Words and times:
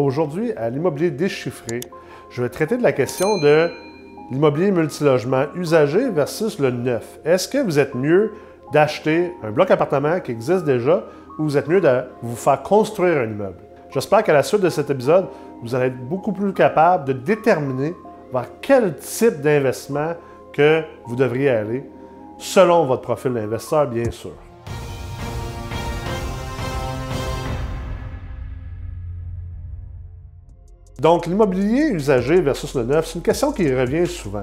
Aujourd'hui, 0.00 0.52
à 0.54 0.70
l'immobilier 0.70 1.12
déchiffré, 1.12 1.78
je 2.28 2.42
vais 2.42 2.48
traiter 2.48 2.76
de 2.76 2.82
la 2.82 2.90
question 2.90 3.38
de 3.38 3.70
l'immobilier 4.32 4.72
multilogement 4.72 5.44
usagé 5.54 6.10
versus 6.10 6.58
le 6.58 6.72
neuf. 6.72 7.20
Est-ce 7.24 7.46
que 7.46 7.58
vous 7.58 7.78
êtes 7.78 7.94
mieux 7.94 8.32
d'acheter 8.72 9.32
un 9.44 9.52
bloc 9.52 9.70
appartement 9.70 10.18
qui 10.18 10.32
existe 10.32 10.64
déjà 10.64 11.04
ou 11.38 11.44
vous 11.44 11.56
êtes 11.56 11.68
mieux 11.68 11.80
de 11.80 12.02
vous 12.22 12.34
faire 12.34 12.60
construire 12.64 13.18
un 13.18 13.26
immeuble? 13.26 13.58
J'espère 13.90 14.24
qu'à 14.24 14.32
la 14.32 14.42
suite 14.42 14.62
de 14.62 14.68
cet 14.68 14.90
épisode, 14.90 15.28
vous 15.62 15.76
allez 15.76 15.86
être 15.86 16.08
beaucoup 16.08 16.32
plus 16.32 16.52
capable 16.52 17.04
de 17.04 17.12
déterminer 17.12 17.94
vers 18.32 18.46
quel 18.60 18.96
type 18.96 19.42
d'investissement 19.42 20.14
que 20.52 20.82
vous 21.06 21.14
devriez 21.14 21.50
aller, 21.50 21.88
selon 22.36 22.84
votre 22.86 23.02
profil 23.02 23.34
d'investisseur, 23.34 23.86
bien 23.86 24.10
sûr. 24.10 24.32
Donc, 31.04 31.26
l'immobilier 31.26 31.90
usagé 31.90 32.40
versus 32.40 32.74
le 32.74 32.82
neuf, 32.82 33.08
c'est 33.08 33.16
une 33.16 33.22
question 33.22 33.52
qui 33.52 33.70
revient 33.74 34.06
souvent. 34.06 34.40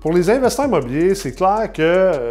Pour 0.00 0.12
les 0.12 0.30
investisseurs 0.30 0.66
immobiliers, 0.66 1.16
c'est 1.16 1.32
clair 1.32 1.72
que 1.72 1.82
euh, 1.82 2.30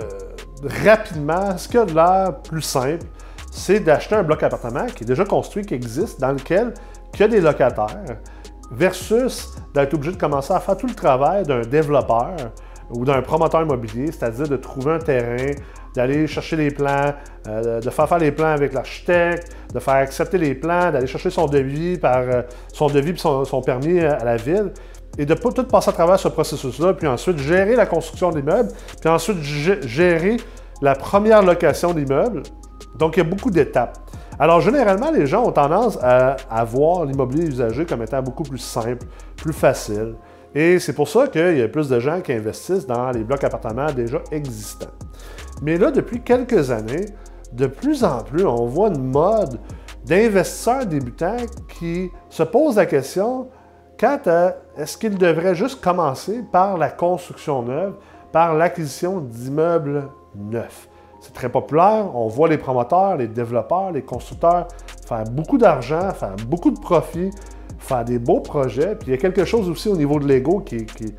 rapidement, 0.86 1.58
ce 1.58 1.68
qui 1.68 1.78
a 1.78 1.84
de 1.84 1.94
l'air 1.94 2.38
plus 2.44 2.62
simple, 2.62 3.06
c'est 3.52 3.82
d'acheter 3.82 4.16
un 4.16 4.24
bloc 4.24 4.42
appartement 4.42 4.86
qui 4.86 5.04
est 5.04 5.06
déjà 5.06 5.26
construit, 5.26 5.66
qui 5.66 5.74
existe, 5.74 6.22
dans 6.22 6.32
lequel 6.32 6.74
il 7.16 7.20
y 7.20 7.24
a 7.24 7.28
des 7.28 7.42
locataires, 7.42 8.20
versus 8.72 9.50
d'être 9.74 9.94
obligé 9.94 10.14
de 10.14 10.18
commencer 10.18 10.54
à 10.54 10.62
faire 10.62 10.78
tout 10.78 10.88
le 10.88 10.96
travail 10.96 11.44
d'un 11.44 11.64
développeur 11.64 12.38
ou 12.92 13.06
d'un 13.06 13.22
promoteur 13.22 13.62
immobilier, 13.62 14.12
c'est-à-dire 14.12 14.48
de 14.48 14.58
trouver 14.58 14.94
un 14.94 15.00
terrain, 15.00 15.52
d'aller 15.96 16.28
chercher 16.28 16.56
les 16.56 16.72
plans, 16.72 17.14
euh, 17.48 17.82
de 17.82 17.90
faire 17.90 18.08
faire 18.08 18.20
les 18.20 18.32
plans 18.32 18.52
avec 18.52 18.74
l'architecte, 18.74 19.56
de 19.74 19.80
faire 19.80 19.96
accepter 19.96 20.38
les 20.38 20.56
plans, 20.56 20.92
d'aller 20.92 21.08
chercher 21.08 21.30
son 21.30 21.48
devis 21.48 21.98
par 21.98 22.18
euh, 22.20 22.42
son 22.72 22.88
devis 22.88 23.18
son, 23.18 23.62
permis 23.62 24.00
à 24.00 24.24
la 24.24 24.38
ville, 24.38 24.72
et 25.18 25.26
de 25.26 25.34
tout 25.34 25.52
passer 25.64 25.90
à 25.90 25.94
travers 25.94 26.20
ce 26.20 26.28
processus-là, 26.28 26.94
puis 26.94 27.08
ensuite 27.08 27.40
gérer 27.40 27.76
la 27.76 27.86
construction 27.86 28.30
de 28.32 28.38
l'immeuble, 28.38 28.70
puis 29.02 29.10
ensuite 29.10 29.42
gérer 29.42 30.38
la 30.82 30.94
première 30.96 31.42
location 31.42 31.94
d'immeuble. 31.94 32.44
Donc, 33.00 33.18
il 33.18 33.20
y 33.20 33.22
a 33.22 33.30
beaucoup 33.30 33.50
d'étapes. 33.50 33.98
Alors, 34.38 34.62
généralement, 34.62 35.10
les 35.10 35.26
gens 35.26 35.44
ont 35.46 35.52
tendance 35.52 35.98
à 36.04 36.64
voir 36.64 37.06
l'immobilier 37.06 37.48
usagé 37.48 37.86
comme 37.86 38.04
étant 38.04 38.22
beaucoup 38.22 38.44
plus 38.44 38.60
simple, 38.60 39.08
plus 39.36 39.54
facile. 39.54 40.14
Et 40.60 40.80
c'est 40.80 40.94
pour 40.94 41.08
ça 41.08 41.28
qu'il 41.28 41.56
y 41.56 41.62
a 41.62 41.68
plus 41.68 41.88
de 41.88 42.00
gens 42.00 42.20
qui 42.20 42.34
investissent 42.34 42.88
dans 42.88 43.12
les 43.12 43.24
blocs 43.24 43.44
appartements 43.44 43.92
déjà 43.92 44.24
existants. 44.32 44.88
Mais 45.62 45.78
là, 45.78 45.92
depuis 45.92 46.22
quelques 46.22 46.72
années, 46.72 47.06
de 47.54 47.68
plus 47.68 48.04
en 48.04 48.24
plus, 48.24 48.44
on 48.44 48.66
voit 48.66 48.88
une 48.88 49.04
mode 49.04 49.60
d'investisseurs 50.08 50.88
débutants 50.88 51.46
qui 51.78 52.10
se 52.30 52.42
posent 52.42 52.78
la 52.78 52.88
question 52.88 53.50
quant 54.00 54.18
à 54.26 54.56
est-ce 54.76 54.98
qu'ils 54.98 55.20
devraient 55.20 55.54
juste 55.54 55.80
commencer 55.80 56.42
par 56.52 56.76
la 56.76 56.90
construction 56.90 57.62
neuve, 57.62 57.94
par 58.32 58.56
l'acquisition 58.56 59.20
d'immeubles 59.20 60.10
neufs? 60.34 60.90
C'est 61.22 61.34
très 61.34 61.50
populaire, 61.50 62.10
on 62.16 62.30
voit 62.30 62.48
les 62.48 62.58
promoteurs, 62.58 63.18
les 63.18 63.28
développeurs, 63.28 63.92
les 63.92 64.02
constructeurs 64.02 64.68
faire 65.08 65.24
beaucoup 65.26 65.60
d'argent, 65.60 66.12
faire 66.14 66.36
beaucoup 66.48 66.72
de 66.72 66.80
profits, 66.80 67.30
faire 67.80 68.06
des 68.06 68.20
beaux 68.20 68.40
projets. 68.40 68.96
Puis 68.96 69.08
il 69.08 69.12
y 69.12 69.14
a 69.14 69.18
quelque 69.18 69.46
chose 69.46 69.70
aussi 69.70 69.90
au 69.90 69.96
niveau 69.96 70.20
de 70.20 70.28
l'ego 70.28 70.60
qui, 70.60 70.86
qui, 70.86 71.14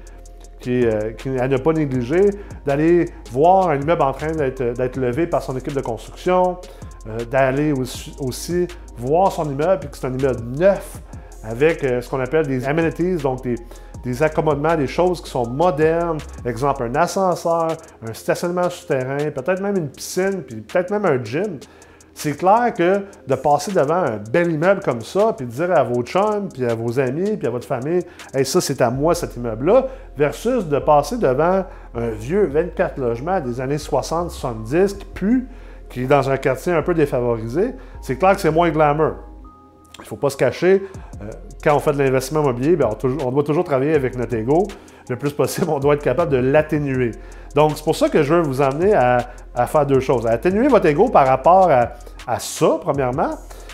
qui, 0.60 0.84
euh, 0.84 1.12
à 1.38 1.48
ne 1.48 1.56
pas 1.56 1.72
négliger, 1.72 2.30
d'aller 2.66 3.06
voir 3.30 3.70
un 3.70 3.80
immeuble 3.80 4.02
en 4.02 4.12
train 4.12 4.32
d'être 4.32 4.96
levé 4.96 5.26
par 5.26 5.42
son 5.42 5.56
équipe 5.56 5.74
de 5.74 5.80
construction, 5.80 6.58
euh, 7.06 7.24
d'aller 7.30 7.72
aussi, 7.72 8.66
voir 8.96 9.32
son 9.32 9.50
immeuble, 9.50 9.80
puis 9.80 9.90
que 9.90 9.96
c'est 9.96 10.06
un 10.06 10.12
immeuble 10.12 10.42
neuf 10.58 11.00
avec 11.44 11.84
euh, 11.84 12.00
ce 12.00 12.08
qu'on 12.10 12.20
appelle 12.20 12.46
des 12.46 12.66
amenities, 12.66 13.16
donc 13.16 13.42
des, 13.42 13.54
des, 14.02 14.22
accommodements, 14.22 14.76
des 14.76 14.88
choses 14.88 15.22
qui 15.22 15.30
sont 15.30 15.48
modernes, 15.48 16.18
exemple 16.44 16.82
un 16.84 16.94
ascenseur, 16.96 17.68
un 18.06 18.12
stationnement 18.12 18.68
souterrain, 18.68 19.30
peut-être 19.30 19.60
même 19.60 19.76
une 19.76 19.88
piscine, 19.88 20.42
puis 20.42 20.56
peut-être 20.56 20.90
même 20.90 21.04
un 21.04 21.22
gym. 21.22 21.58
C'est 22.18 22.36
clair 22.36 22.74
que 22.76 23.04
de 23.28 23.34
passer 23.36 23.70
devant 23.70 24.02
un 24.02 24.16
bel 24.16 24.50
immeuble 24.50 24.80
comme 24.84 25.02
ça, 25.02 25.32
puis 25.36 25.46
de 25.46 25.52
dire 25.52 25.70
à 25.70 25.84
vos 25.84 26.02
chums, 26.02 26.48
puis 26.52 26.64
à 26.64 26.74
vos 26.74 26.98
amis, 26.98 27.36
puis 27.36 27.46
à 27.46 27.50
votre 27.50 27.64
famille, 27.64 28.02
hey, 28.34 28.44
ça 28.44 28.60
c'est 28.60 28.80
à 28.80 28.90
moi 28.90 29.14
cet 29.14 29.36
immeuble-là, 29.36 29.86
versus 30.16 30.66
de 30.66 30.80
passer 30.80 31.16
devant 31.18 31.64
un 31.94 32.08
vieux 32.08 32.46
24 32.46 32.98
logements 32.98 33.38
des 33.38 33.60
années 33.60 33.76
60-70 33.76 34.98
qui 34.98 35.04
pue, 35.04 35.48
qui 35.88 36.02
est 36.02 36.06
dans 36.06 36.28
un 36.28 36.36
quartier 36.38 36.72
un 36.72 36.82
peu 36.82 36.92
défavorisé, 36.92 37.76
c'est 38.02 38.16
clair 38.16 38.34
que 38.34 38.40
c'est 38.40 38.50
moins 38.50 38.70
glamour. 38.70 39.12
Il 39.98 40.02
ne 40.02 40.06
faut 40.06 40.16
pas 40.16 40.30
se 40.30 40.36
cacher, 40.36 40.82
euh, 41.22 41.30
quand 41.62 41.76
on 41.76 41.78
fait 41.78 41.92
de 41.92 41.98
l'investissement 41.98 42.42
immobilier, 42.42 42.74
ben, 42.74 42.88
on, 43.24 43.30
doit 43.30 43.44
toujours 43.44 43.62
travailler 43.62 43.94
avec 43.94 44.16
notre 44.16 44.34
ego. 44.34 44.66
Le 45.08 45.14
plus 45.16 45.32
possible, 45.32 45.68
on 45.70 45.78
doit 45.78 45.94
être 45.94 46.02
capable 46.02 46.32
de 46.32 46.38
l'atténuer. 46.38 47.12
Donc, 47.54 47.72
c'est 47.76 47.84
pour 47.84 47.96
ça 47.96 48.08
que 48.08 48.22
je 48.22 48.34
veux 48.34 48.42
vous 48.42 48.60
amener 48.60 48.94
à, 48.94 49.20
faire 49.66 49.86
deux 49.86 50.00
choses. 50.00 50.26
À 50.26 50.30
atténuer 50.30 50.68
votre 50.68 50.86
ego 50.86 51.08
par 51.08 51.26
rapport 51.26 51.70
à, 51.70 51.92
ça, 52.38 52.78
premièrement, 52.80 53.30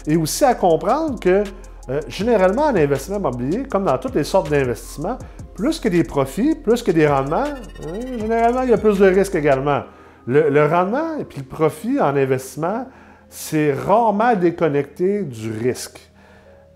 et 0.07 0.17
aussi 0.17 0.45
à 0.45 0.55
comprendre 0.55 1.19
que 1.19 1.45
euh, 1.91 2.01
généralement, 2.09 2.67
en 2.67 2.77
investissement 2.77 3.19
immobilier, 3.19 3.65
comme 3.65 3.85
dans 3.85 3.99
toutes 3.99 4.15
les 4.15 4.25
sortes 4.25 4.49
d'investissements, 4.49 5.19
plus 5.55 5.81
que 5.81 5.89
des 5.89 6.03
profits, 6.03 6.55
plus 6.55 6.83
que 6.83 6.91
des 6.91 7.07
rendements, 7.07 7.45
hein, 7.45 8.01
généralement, 8.19 8.63
il 8.63 8.71
y 8.71 8.73
a 8.73 8.79
plus 8.79 8.99
de 8.99 9.07
risques 9.07 9.35
également. 9.35 9.83
Le, 10.27 10.49
le 10.49 10.67
rendement 10.67 11.19
et 11.19 11.25
puis 11.25 11.41
le 11.41 11.45
profit 11.45 12.01
en 12.01 12.17
investissement, 12.17 12.87
c'est 13.29 13.73
rarement 13.75 14.35
déconnecté 14.35 15.23
du 15.23 15.51
risque. 15.51 16.01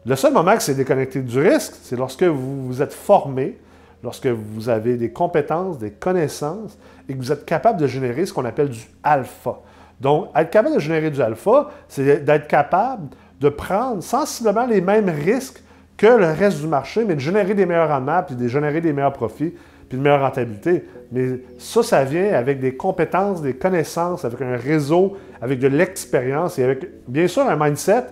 Le 0.04 0.16
seul 0.16 0.32
moment 0.32 0.54
que 0.56 0.62
c'est 0.62 0.74
déconnecté 0.74 1.20
du 1.20 1.38
risque, 1.38 1.74
c'est 1.82 1.96
lorsque 1.96 2.24
vous 2.24 2.66
vous 2.66 2.82
êtes 2.82 2.92
formé, 2.92 3.58
lorsque 4.02 4.26
vous 4.26 4.68
avez 4.68 4.96
des 4.96 5.10
compétences, 5.10 5.78
des 5.78 5.90
connaissances 5.90 6.78
et 7.08 7.14
que 7.14 7.18
vous 7.18 7.32
êtes 7.32 7.44
capable 7.44 7.80
de 7.80 7.86
générer 7.86 8.26
ce 8.26 8.32
qu'on 8.32 8.44
appelle 8.44 8.68
du 8.68 8.86
alpha. 9.02 9.60
Donc, 10.00 10.28
être 10.36 10.50
capable 10.50 10.76
de 10.76 10.80
générer 10.80 11.10
du 11.10 11.20
alpha, 11.20 11.70
c'est 11.88 12.24
d'être 12.24 12.46
capable 12.46 13.08
de 13.40 13.48
prendre 13.48 14.02
sensiblement 14.02 14.66
les 14.66 14.80
mêmes 14.80 15.08
risques 15.08 15.62
que 15.96 16.06
le 16.06 16.26
reste 16.26 16.60
du 16.60 16.68
marché, 16.68 17.04
mais 17.04 17.14
de 17.14 17.20
générer 17.20 17.54
des 17.54 17.66
meilleurs 17.66 17.88
rendements, 17.88 18.22
puis 18.22 18.36
de 18.36 18.48
générer 18.48 18.80
des 18.80 18.92
meilleurs 18.92 19.12
profits, 19.12 19.54
puis 19.88 19.98
de 19.98 20.02
meilleure 20.02 20.20
rentabilité. 20.20 20.84
Mais 21.10 21.40
ça, 21.58 21.82
ça 21.82 22.04
vient 22.04 22.32
avec 22.34 22.60
des 22.60 22.76
compétences, 22.76 23.42
des 23.42 23.54
connaissances, 23.54 24.24
avec 24.24 24.40
un 24.40 24.56
réseau, 24.56 25.16
avec 25.40 25.58
de 25.58 25.66
l'expérience 25.66 26.58
et 26.58 26.64
avec, 26.64 26.86
bien 27.08 27.26
sûr, 27.26 27.42
un 27.42 27.56
mindset 27.56 28.04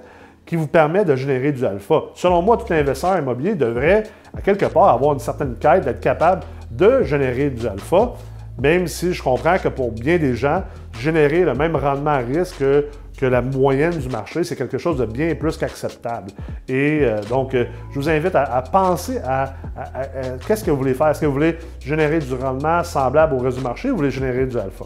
qui 0.45 0.57
vous 0.57 0.67
permet 0.67 1.05
de 1.05 1.15
générer 1.15 1.53
du 1.53 1.65
alpha. 1.65 2.03
Selon 2.15 2.43
moi, 2.43 2.57
tout 2.57 2.73
investisseur 2.73 3.19
immobilier 3.19 3.55
devrait, 3.55 4.05
à 4.37 4.41
quelque 4.41 4.67
part, 4.67 4.89
avoir 4.89 5.13
une 5.13 5.19
certaine 5.19 5.55
quête 5.57 5.85
d'être 5.85 6.01
capable 6.01 6.43
de 6.71 7.03
générer 7.03 7.51
du 7.51 7.67
alpha, 7.67 8.15
même 8.61 8.87
si 8.87 9.13
je 9.13 9.23
comprends 9.23 9.59
que 9.59 9.69
pour 9.69 9.93
bien 9.93 10.19
des 10.19 10.35
gens, 10.35 10.63
générer 11.01 11.45
le 11.45 11.55
même 11.55 11.77
rendement 11.77 12.11
à 12.11 12.19
risque 12.19 12.59
que, 12.59 13.27
la 13.27 13.41
moyenne 13.41 13.97
du 13.97 14.09
marché, 14.09 14.45
c'est 14.45 14.57
quelque 14.57 14.77
chose 14.77 14.99
de 14.99 15.07
bien 15.07 15.35
plus 15.35 15.57
qu'acceptable. 15.57 16.31
Et 16.69 17.01
euh, 17.03 17.23
donc, 17.31 17.55
euh, 17.55 17.65
je 17.91 17.99
vous 17.99 18.09
invite 18.11 18.35
à, 18.35 18.63
penser 18.63 19.19
à, 19.25 19.55
qu'est-ce 20.47 20.63
que 20.63 20.71
vous 20.71 20.77
voulez 20.77 20.93
faire. 20.93 21.09
Est-ce 21.09 21.23
que 21.23 21.27
vous 21.27 21.33
voulez 21.33 21.57
générer 21.81 22.19
du 22.19 22.35
rendement 22.35 22.85
semblable 22.85 23.35
au 23.35 23.39
reste 23.39 23.57
du 23.57 23.63
marché 23.63 23.89
ou 23.89 23.93
vous 23.93 23.99
voulez 23.99 24.11
générer 24.11 24.45
du 24.45 24.59
alpha? 24.59 24.85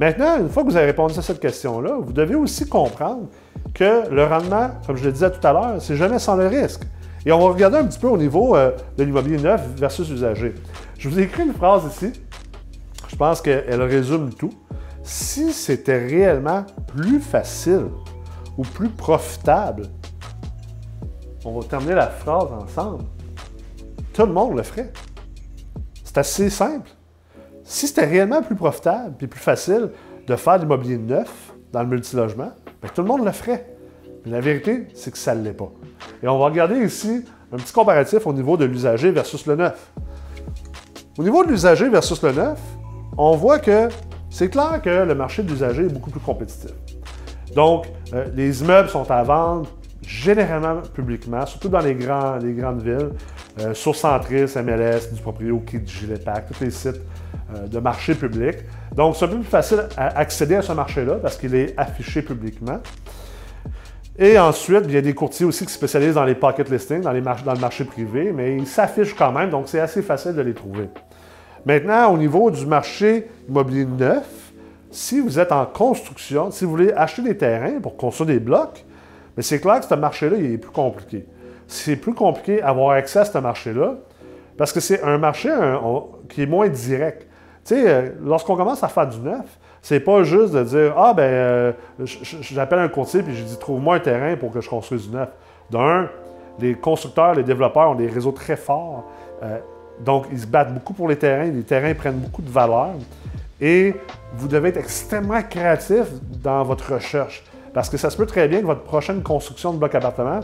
Maintenant, 0.00 0.38
une 0.40 0.48
fois 0.48 0.64
que 0.64 0.68
vous 0.68 0.76
avez 0.76 0.86
répondu 0.86 1.16
à 1.18 1.22
cette 1.22 1.40
question-là, 1.40 1.92
vous 2.00 2.12
devez 2.12 2.34
aussi 2.34 2.68
comprendre 2.68 3.28
que 3.74 4.08
le 4.10 4.24
rendement, 4.24 4.70
comme 4.86 4.96
je 4.96 5.04
le 5.04 5.12
disais 5.12 5.30
tout 5.30 5.46
à 5.46 5.52
l'heure, 5.52 5.76
c'est 5.78 5.96
jamais 5.96 6.18
sans 6.18 6.36
le 6.36 6.48
risque. 6.48 6.82
Et 7.26 7.32
on 7.32 7.38
va 7.38 7.52
regarder 7.52 7.76
un 7.76 7.84
petit 7.84 7.98
peu 7.98 8.08
au 8.08 8.16
niveau 8.16 8.56
euh, 8.56 8.70
de 8.96 9.04
l'immobilier 9.04 9.36
neuf 9.36 9.60
versus 9.76 10.08
usagé. 10.08 10.54
Je 10.98 11.08
vous 11.08 11.20
ai 11.20 11.24
écrit 11.24 11.42
une 11.42 11.52
phrase 11.52 11.82
ici. 11.86 12.12
Je 13.08 13.16
pense 13.16 13.42
qu'elle 13.42 13.82
résume 13.82 14.32
tout. 14.32 14.52
Si 15.02 15.52
c'était 15.52 15.98
réellement 15.98 16.64
plus 16.86 17.20
facile 17.20 17.86
ou 18.56 18.62
plus 18.62 18.88
profitable, 18.88 19.84
on 21.44 21.58
va 21.58 21.66
terminer 21.66 21.94
la 21.94 22.08
phrase 22.08 22.48
ensemble. 22.52 23.04
Tout 24.12 24.26
le 24.26 24.32
monde 24.32 24.56
le 24.56 24.62
ferait. 24.62 24.92
C'est 26.04 26.18
assez 26.18 26.50
simple. 26.50 26.90
Si 27.64 27.86
c'était 27.86 28.04
réellement 28.04 28.42
plus 28.42 28.56
profitable 28.56 29.14
et 29.20 29.26
plus 29.26 29.40
facile 29.40 29.90
de 30.26 30.36
faire 30.36 30.56
de 30.56 30.62
l'immobilier 30.64 30.98
neuf 30.98 31.54
dans 31.72 31.82
le 31.82 31.88
multilogement, 31.88 32.50
ben, 32.82 32.88
tout 32.94 33.02
le 33.02 33.08
monde 33.08 33.24
le 33.24 33.32
ferait. 33.32 33.76
Mais 34.24 34.32
la 34.32 34.40
vérité, 34.40 34.88
c'est 34.94 35.10
que 35.10 35.18
ça 35.18 35.34
ne 35.34 35.42
l'est 35.42 35.54
pas. 35.54 35.70
Et 36.22 36.28
on 36.28 36.38
va 36.38 36.46
regarder 36.46 36.84
ici 36.84 37.24
un 37.52 37.56
petit 37.56 37.72
comparatif 37.72 38.26
au 38.26 38.32
niveau 38.32 38.56
de 38.56 38.64
l'usager 38.64 39.10
versus 39.10 39.46
le 39.46 39.56
neuf. 39.56 39.92
Au 41.16 41.22
niveau 41.22 41.44
de 41.44 41.50
l'usager 41.50 41.88
versus 41.88 42.22
le 42.22 42.32
neuf, 42.32 42.58
on 43.16 43.36
voit 43.36 43.58
que 43.58 43.88
c'est 44.30 44.48
clair 44.48 44.80
que 44.82 44.90
le 44.90 45.14
marché 45.14 45.42
de 45.42 45.50
l'usager 45.50 45.82
est 45.82 45.92
beaucoup 45.92 46.10
plus 46.10 46.20
compétitif. 46.20 46.70
Donc, 47.54 47.86
euh, 48.14 48.26
les 48.34 48.62
immeubles 48.62 48.88
sont 48.88 49.10
à 49.10 49.22
vendre 49.24 49.68
généralement 50.06 50.82
publiquement, 50.94 51.44
surtout 51.46 51.68
dans 51.68 51.80
les, 51.80 51.94
grandes 51.94 52.82
villes, 52.82 53.10
euh, 53.60 53.74
sur 53.74 53.94
Centris, 53.94 54.46
MLS, 54.56 55.12
du 55.12 55.20
Proprio, 55.20 55.62
du 55.72 55.82
Gilepac, 55.84 56.46
tous 56.46 56.64
les 56.64 56.70
sites 56.70 57.00
euh, 57.54 57.66
de 57.66 57.78
marché 57.80 58.14
public. 58.14 58.56
Donc, 58.94 59.16
c'est 59.16 59.24
un 59.24 59.28
peu 59.28 59.36
plus 59.36 59.44
facile 59.44 59.84
à 59.96 60.18
accéder 60.18 60.56
à 60.56 60.62
ce 60.62 60.72
marché-là 60.72 61.16
parce 61.16 61.36
qu'il 61.36 61.54
est 61.54 61.74
affiché 61.76 62.22
publiquement. 62.22 62.80
Et 64.18 64.38
ensuite, 64.38 64.82
il 64.84 64.92
y 64.92 64.96
a 64.96 65.00
des 65.00 65.14
courtiers 65.14 65.46
aussi 65.46 65.64
qui 65.64 65.72
se 65.72 65.78
spécialisent 65.78 66.14
dans 66.14 66.24
les 66.24 66.34
pocket 66.34 66.68
listings, 66.68 67.00
dans 67.00 67.12
le 67.12 67.60
marché 67.60 67.84
privé, 67.84 68.32
mais 68.32 68.56
ils 68.56 68.66
s'affichent 68.66 69.14
quand 69.14 69.32
même, 69.32 69.50
donc 69.50 69.68
c'est 69.68 69.80
assez 69.80 70.02
facile 70.02 70.34
de 70.34 70.42
les 70.42 70.52
trouver. 70.52 70.88
Maintenant, 71.66 72.12
au 72.12 72.18
niveau 72.18 72.50
du 72.50 72.66
marché 72.66 73.28
immobilier 73.48 73.84
neuf, 73.84 74.52
si 74.90 75.20
vous 75.20 75.38
êtes 75.38 75.52
en 75.52 75.66
construction, 75.66 76.50
si 76.50 76.64
vous 76.64 76.70
voulez 76.70 76.92
acheter 76.92 77.22
des 77.22 77.36
terrains 77.36 77.80
pour 77.80 77.96
construire 77.96 78.26
des 78.28 78.40
blocs, 78.40 78.84
mais 79.36 79.42
c'est 79.42 79.60
clair 79.60 79.80
que 79.80 79.86
ce 79.86 79.94
marché-là, 79.94 80.36
est 80.36 80.58
plus 80.58 80.70
compliqué. 80.70 81.26
C'est 81.66 81.96
plus 81.96 82.14
compliqué 82.14 82.60
d'avoir 82.60 82.90
accès 82.90 83.20
à 83.20 83.24
ce 83.24 83.38
marché-là 83.38 83.94
parce 84.56 84.72
que 84.72 84.80
c'est 84.80 85.02
un 85.02 85.18
marché 85.18 85.48
qui 86.28 86.42
est 86.42 86.46
moins 86.46 86.68
direct. 86.68 87.26
Tu 87.64 87.74
sais, 87.74 87.88
euh, 87.88 88.08
lorsqu'on 88.22 88.56
commence 88.56 88.82
à 88.82 88.88
faire 88.88 89.06
du 89.06 89.18
neuf, 89.20 89.58
c'est 89.82 90.00
pas 90.00 90.22
juste 90.22 90.52
de 90.52 90.62
dire 90.64 90.94
Ah, 90.96 91.14
ben, 91.14 91.22
euh, 91.22 91.72
j'appelle 92.00 92.80
un 92.80 92.88
courtier 92.88 93.22
puis 93.22 93.34
je 93.34 93.44
dis 93.44 93.58
Trouve-moi 93.58 93.96
un 93.96 94.00
terrain 94.00 94.36
pour 94.36 94.50
que 94.50 94.60
je 94.60 94.68
construise 94.68 95.08
du 95.08 95.16
neuf. 95.16 95.28
D'un, 95.70 96.08
les 96.58 96.74
constructeurs, 96.74 97.34
les 97.34 97.42
développeurs 97.42 97.90
ont 97.90 97.94
des 97.94 98.08
réseaux 98.08 98.32
très 98.32 98.56
forts. 98.56 99.04
Euh, 99.42 99.58
donc, 100.04 100.26
ils 100.32 100.40
se 100.40 100.46
battent 100.46 100.72
beaucoup 100.72 100.94
pour 100.94 101.08
les 101.08 101.16
terrains. 101.16 101.50
Les 101.50 101.62
terrains 101.62 101.94
prennent 101.94 102.18
beaucoup 102.18 102.42
de 102.42 102.50
valeur. 102.50 102.90
Et 103.60 103.94
vous 104.34 104.48
devez 104.48 104.70
être 104.70 104.78
extrêmement 104.78 105.42
créatif 105.42 106.06
dans 106.42 106.62
votre 106.64 106.94
recherche. 106.94 107.44
Parce 107.74 107.90
que 107.90 107.96
ça 107.96 108.10
se 108.10 108.16
peut 108.16 108.26
très 108.26 108.48
bien 108.48 108.60
que 108.60 108.66
votre 108.66 108.82
prochaine 108.82 109.22
construction 109.22 109.72
de 109.72 109.78
bloc 109.78 109.94
appartement, 109.94 110.40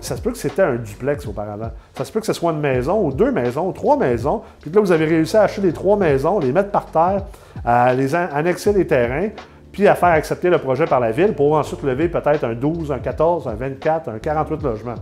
ça 0.00 0.16
se 0.16 0.22
peut 0.22 0.30
que 0.30 0.38
c'était 0.38 0.62
un 0.62 0.76
duplex 0.76 1.26
auparavant. 1.26 1.70
Ça 1.94 2.04
se 2.04 2.12
peut 2.12 2.20
que 2.20 2.26
ce 2.26 2.32
soit 2.32 2.52
une 2.52 2.60
maison 2.60 3.06
ou 3.06 3.12
deux 3.12 3.32
maisons 3.32 3.68
ou 3.68 3.72
trois 3.72 3.96
maisons. 3.96 4.42
Puis 4.60 4.70
là, 4.70 4.80
vous 4.80 4.92
avez 4.92 5.06
réussi 5.06 5.36
à 5.36 5.42
acheter 5.42 5.62
les 5.62 5.72
trois 5.72 5.96
maisons, 5.96 6.38
les 6.38 6.52
mettre 6.52 6.70
par 6.70 6.86
terre, 6.86 7.24
à 7.64 7.92
les 7.94 8.14
annexer 8.14 8.72
les 8.72 8.86
terrains, 8.86 9.28
puis 9.72 9.88
à 9.88 9.94
faire 9.94 10.10
accepter 10.10 10.50
le 10.50 10.58
projet 10.58 10.84
par 10.84 11.00
la 11.00 11.10
ville 11.10 11.34
pour 11.34 11.54
ensuite 11.54 11.82
lever 11.82 12.08
peut-être 12.08 12.44
un 12.44 12.54
12, 12.54 12.92
un 12.92 12.98
14, 12.98 13.48
un 13.48 13.54
24, 13.54 14.08
un 14.10 14.18
48 14.18 14.62
logements. 14.62 14.94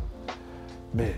Mais 0.95 1.15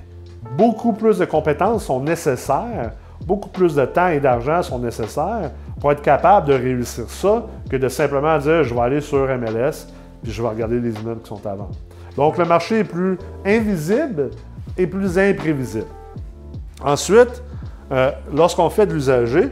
beaucoup 0.56 0.92
plus 0.92 1.18
de 1.18 1.24
compétences 1.24 1.84
sont 1.84 2.00
nécessaires, 2.00 2.92
beaucoup 3.26 3.48
plus 3.48 3.74
de 3.74 3.84
temps 3.84 4.08
et 4.08 4.20
d'argent 4.20 4.62
sont 4.62 4.78
nécessaires 4.78 5.50
pour 5.80 5.92
être 5.92 6.02
capable 6.02 6.48
de 6.48 6.54
réussir 6.54 7.04
ça 7.08 7.44
que 7.68 7.76
de 7.76 7.88
simplement 7.88 8.38
dire 8.38 8.64
je 8.64 8.74
vais 8.74 8.80
aller 8.80 9.00
sur 9.00 9.26
MLS 9.26 9.86
puis 10.22 10.32
je 10.32 10.42
vais 10.42 10.48
regarder 10.48 10.80
les 10.80 10.94
immeubles 11.00 11.22
qui 11.22 11.28
sont 11.28 11.36
vendre. 11.36 11.70
Donc 12.16 12.38
le 12.38 12.44
marché 12.44 12.80
est 12.80 12.84
plus 12.84 13.18
invisible 13.44 14.30
et 14.76 14.86
plus 14.86 15.18
imprévisible. 15.18 15.86
Ensuite, 16.84 17.42
euh, 17.92 18.10
lorsqu'on 18.32 18.70
fait 18.70 18.86
de 18.86 18.94
l'usager, 18.94 19.50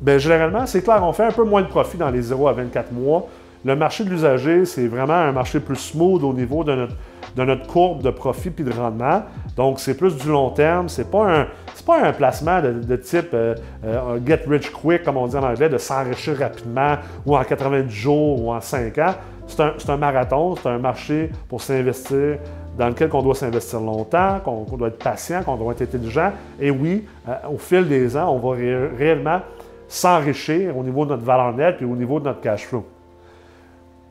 bien, 0.00 0.18
généralement, 0.18 0.66
c'est 0.66 0.82
clair, 0.82 1.02
on 1.02 1.12
fait 1.12 1.24
un 1.24 1.32
peu 1.32 1.44
moins 1.44 1.62
de 1.62 1.68
profit 1.68 1.96
dans 1.96 2.10
les 2.10 2.22
0 2.22 2.48
à 2.48 2.52
24 2.52 2.92
mois. 2.92 3.26
Le 3.64 3.74
marché 3.74 4.04
de 4.04 4.10
l'usager, 4.10 4.64
c'est 4.64 4.86
vraiment 4.86 5.14
un 5.14 5.32
marché 5.32 5.60
plus 5.60 5.76
smooth 5.76 6.22
au 6.22 6.32
niveau 6.32 6.64
de 6.64 6.74
notre, 6.74 6.94
de 7.38 7.44
notre 7.44 7.66
courbe 7.66 8.02
de 8.02 8.10
profit 8.10 8.50
puis 8.50 8.64
de 8.64 8.72
rendement. 8.72 9.22
Donc, 9.56 9.80
c'est 9.80 9.96
plus 9.96 10.16
du 10.16 10.28
long 10.28 10.50
terme. 10.50 10.88
C'est 10.88 11.10
pas 11.10 11.40
un, 11.40 11.46
pas 11.88 12.02
un 12.02 12.12
placement 12.12 12.60
de, 12.60 12.96
type 12.96 13.30
euh, 13.32 13.54
euh, 13.82 14.18
get 14.24 14.42
rich 14.46 14.70
quick, 14.70 15.04
comme 15.04 15.16
on 15.16 15.26
dit 15.26 15.36
en 15.36 15.42
anglais, 15.42 15.70
de 15.70 15.78
s'enrichir 15.78 16.36
rapidement 16.36 16.96
ou 17.24 17.34
en 17.34 17.42
90 17.42 17.90
jours 17.90 18.44
ou 18.44 18.52
en 18.52 18.60
5 18.60 18.98
ans. 18.98 19.14
C'est 19.46 19.60
un, 19.60 19.72
un, 19.88 19.96
marathon, 19.96 20.54
c'est 20.56 20.68
un 20.68 20.78
marché 20.78 21.30
pour 21.48 21.62
s'investir 21.62 22.36
dans 22.76 22.88
lequel 22.88 23.08
on 23.10 23.22
doit 23.22 23.34
s'investir 23.34 23.80
longtemps, 23.80 24.38
qu'on 24.44 24.76
doit 24.76 24.88
être 24.88 24.98
patient, 24.98 25.42
qu'on 25.42 25.56
doit 25.56 25.72
être 25.72 25.80
intelligent. 25.80 26.30
Et 26.60 26.70
oui, 26.70 27.06
euh, 27.26 27.32
au 27.50 27.56
fil 27.56 27.88
des 27.88 28.18
ans, 28.18 28.30
on 28.34 28.38
va 28.38 28.56
réellement 28.98 29.40
s'enrichir 29.88 30.76
au 30.76 30.82
niveau 30.82 31.06
de 31.06 31.12
notre 31.12 31.24
valeur 31.24 31.54
nette 31.54 31.80
et 31.80 31.86
au 31.86 31.96
niveau 31.96 32.20
de 32.20 32.26
notre 32.26 32.42
cash 32.42 32.66
flow. 32.66 32.84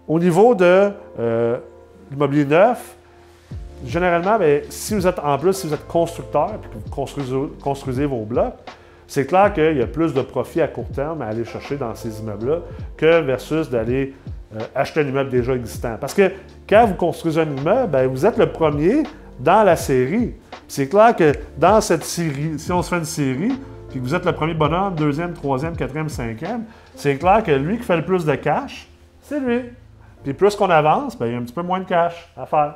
Au 0.07 0.17
niveau 0.17 0.55
de 0.55 0.89
l'immobilier 2.09 2.45
neuf, 2.45 2.97
généralement, 3.85 4.37
ben, 4.37 4.61
si 4.69 4.95
vous 4.95 5.07
êtes 5.07 5.19
en 5.19 5.37
plus, 5.37 5.53
si 5.53 5.67
vous 5.67 5.73
êtes 5.73 5.87
constructeur 5.87 6.53
et 6.55 6.67
que 6.67 6.73
vous 6.73 7.49
construisez, 7.61 8.05
vos 8.05 8.25
blocs, 8.25 8.55
c'est 9.07 9.25
clair 9.25 9.53
qu'il 9.53 9.77
y 9.77 9.81
a 9.81 9.87
plus 9.87 10.13
de 10.13 10.21
profit 10.21 10.61
à 10.61 10.67
court 10.67 10.89
terme 10.93 11.21
à 11.21 11.27
aller 11.27 11.45
chercher 11.45 11.77
dans 11.77 11.95
ces 11.95 12.19
immeubles-là 12.19 12.59
que 12.97 13.21
versus 13.21 13.69
d'aller 13.69 14.13
euh, 14.55 14.59
acheter 14.75 15.01
un 15.01 15.07
immeuble 15.07 15.29
déjà 15.29 15.53
existant. 15.53 15.95
Parce 15.99 16.13
que 16.13 16.31
quand 16.67 16.85
vous 16.85 16.95
construisez 16.95 17.41
un 17.41 17.49
immeuble, 17.49 17.91
ben, 17.91 18.07
vous 18.07 18.25
êtes 18.25 18.37
le 18.37 18.51
premier 18.51 19.03
dans 19.39 19.63
la 19.63 19.75
série. 19.75 20.33
C'est 20.67 20.87
clair 20.87 21.15
que 21.15 21.31
dans 21.57 21.79
cette 21.79 22.03
série, 22.03 22.57
si 22.57 22.71
on 22.71 22.81
se 22.81 22.89
fait 22.89 22.97
une 22.97 23.05
série, 23.05 23.53
puis 23.89 23.99
que 23.99 24.03
vous 24.03 24.15
êtes 24.15 24.25
le 24.25 24.33
premier 24.33 24.53
bonhomme, 24.53 24.95
deuxième, 24.95 25.33
troisième, 25.33 25.75
quatrième, 25.75 26.09
cinquième, 26.09 26.65
c'est 26.95 27.17
clair 27.17 27.43
que 27.43 27.51
lui 27.51 27.77
qui 27.77 27.83
fait 27.83 27.95
le 27.95 28.05
plus 28.05 28.25
de 28.25 28.35
cash, 28.35 28.87
c'est 29.21 29.39
lui. 29.39 29.61
Puis 30.23 30.33
plus 30.33 30.55
qu'on 30.55 30.69
avance, 30.69 31.17
ben, 31.17 31.27
il 31.27 31.31
y 31.31 31.35
a 31.35 31.37
un 31.37 31.43
petit 31.43 31.53
peu 31.53 31.61
moins 31.61 31.79
de 31.79 31.85
cash 31.85 32.29
à 32.35 32.45
faire. 32.45 32.75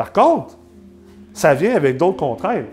Par 0.00 0.12
contre, 0.12 0.56
ça 1.34 1.52
vient 1.52 1.76
avec 1.76 1.98
d'autres 1.98 2.16
contraintes. 2.16 2.64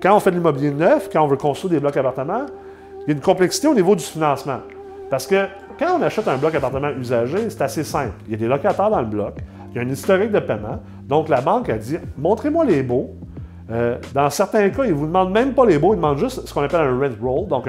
Quand 0.00 0.16
on 0.16 0.18
fait 0.18 0.30
de 0.30 0.36
l'immobilier 0.36 0.70
neuf, 0.70 1.10
quand 1.12 1.22
on 1.22 1.26
veut 1.26 1.36
construire 1.36 1.72
des 1.72 1.78
blocs 1.78 1.98
appartements, 1.98 2.46
il 3.02 3.08
y 3.08 3.10
a 3.10 3.12
une 3.12 3.20
complexité 3.20 3.68
au 3.68 3.74
niveau 3.74 3.94
du 3.94 4.02
financement. 4.02 4.60
Parce 5.10 5.26
que 5.26 5.44
quand 5.78 5.98
on 5.98 6.02
achète 6.02 6.26
un 6.26 6.38
bloc 6.38 6.54
appartement 6.54 6.88
usagé, 6.98 7.50
c'est 7.50 7.60
assez 7.60 7.84
simple. 7.84 8.14
Il 8.26 8.32
y 8.32 8.34
a 8.36 8.38
des 8.38 8.46
locataires 8.46 8.88
dans 8.88 9.02
le 9.02 9.06
bloc, 9.06 9.34
il 9.72 9.76
y 9.76 9.78
a 9.78 9.82
un 9.82 9.90
historique 9.90 10.32
de 10.32 10.38
paiement. 10.38 10.80
Donc 11.06 11.28
la 11.28 11.42
banque 11.42 11.68
a 11.68 11.76
dit 11.76 11.98
montrez-moi 12.16 12.64
les 12.64 12.82
baux. 12.82 13.10
Euh, 13.70 13.98
dans 14.14 14.30
certains 14.30 14.70
cas, 14.70 14.84
ils 14.84 14.92
ne 14.92 14.96
vous 14.96 15.06
demandent 15.06 15.32
même 15.32 15.52
pas 15.52 15.66
les 15.66 15.78
baux, 15.78 15.92
ils 15.92 15.96
demandent 15.96 16.16
juste 16.16 16.46
ce 16.46 16.54
qu'on 16.54 16.62
appelle 16.62 16.80
un 16.80 16.98
rent 16.98 17.14
roll, 17.20 17.46
donc 17.46 17.66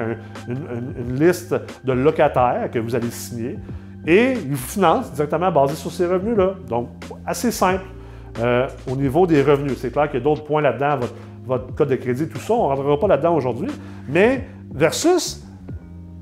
une, 0.48 1.18
liste 1.18 1.54
de 1.84 1.92
locataires 1.92 2.70
que 2.72 2.78
vous 2.78 2.94
allez 2.94 3.10
signer. 3.10 3.58
Et 4.06 4.32
ils 4.32 4.52
vous 4.52 4.56
financent 4.56 5.12
directement 5.12 5.52
basé 5.52 5.74
sur 5.74 5.92
ces 5.92 6.06
revenus-là. 6.06 6.54
Donc, 6.66 6.88
assez 7.26 7.50
simple. 7.50 7.84
Euh, 8.40 8.68
au 8.90 8.96
niveau 8.96 9.26
des 9.26 9.42
revenus. 9.42 9.78
C'est 9.78 9.90
clair 9.90 10.10
qu'il 10.10 10.20
y 10.20 10.22
a 10.22 10.24
d'autres 10.24 10.44
points 10.44 10.60
là-dedans, 10.60 10.98
votre, 11.46 11.74
code 11.74 11.88
de 11.88 11.96
crédit, 11.96 12.28
tout 12.28 12.38
ça, 12.38 12.52
on 12.52 12.70
ne 12.70 12.76
rentrera 12.76 12.98
pas 12.98 13.08
là-dedans 13.08 13.34
aujourd'hui. 13.34 13.68
Mais 14.08 14.44
versus 14.74 15.42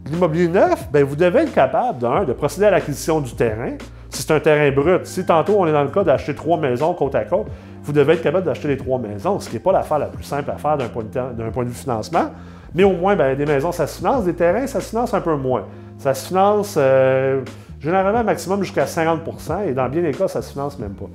l'immobilier 0.07 0.49
neuf, 0.49 0.91
bien, 0.93 1.03
vous 1.03 1.17
devez 1.17 1.41
être 1.41 1.53
capable, 1.53 2.27
de 2.27 2.33
procéder 2.33 2.67
à 2.67 2.71
l'acquisition 2.71 3.21
du 3.21 3.35
terrain. 3.35 3.73
Si 4.11 4.23
c'est 4.23 4.33
un 4.33 4.39
terrain 4.39 4.71
brut, 4.71 5.07
si 5.07 5.27
tantôt 5.27 5.57
on 5.59 5.67
est 5.67 5.73
dans 5.73 5.83
le 5.83 5.89
cas 5.89 6.05
d'acheter 6.05 6.37
trois 6.37 6.57
maisons 6.57 6.95
côte 6.95 7.17
à 7.17 7.25
côte, 7.25 7.49
vous 7.83 7.93
devez 7.93 8.15
être 8.15 8.23
capable 8.23 8.47
d'acheter 8.47 8.69
les 8.69 8.77
trois 8.77 8.99
maisons, 8.99 9.41
ce 9.41 9.49
qui 9.49 9.57
n'est 9.57 9.61
pas 9.61 9.73
l'affaire 9.73 9.99
la 9.99 10.07
plus 10.07 10.23
simple 10.23 10.51
à 10.51 10.57
faire 10.57 10.79
d'un 10.79 10.89
point, 10.89 11.03
de 11.03 11.69
vue 11.69 11.75
financement. 11.75 12.27
Mais 12.75 12.85
au 12.85 12.93
moins, 12.93 13.17
bien, 13.17 13.35
des 13.35 13.47
maisons, 13.47 13.73
ça 13.73 13.89
se 13.89 13.99
finance, 13.99 14.25
des 14.25 14.35
terrains, 14.35 14.67
ça 14.69 14.81
se 14.81 14.91
finance 14.91 15.15
un 15.15 15.21
peu 15.21 15.35
moins. 15.35 15.65
Ça 15.99 16.15
se 16.15 16.29
finance 16.29 16.77
euh, 16.79 17.43
généralement 17.81 18.23
maximum 18.23 18.63
jusqu'à 18.63 18.85
50% 18.85 19.69
et 19.69 19.73
dans 19.73 19.89
bien 19.89 20.03
des 20.03 20.13
cas, 20.13 20.29
ça 20.29 20.43
se 20.43 20.53
finance 20.53 20.79
même 20.79 20.95
pas. 20.95 21.07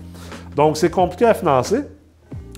Donc, 0.55 0.77
c'est 0.77 0.89
compliqué 0.89 1.25
à 1.25 1.33
financer. 1.33 1.83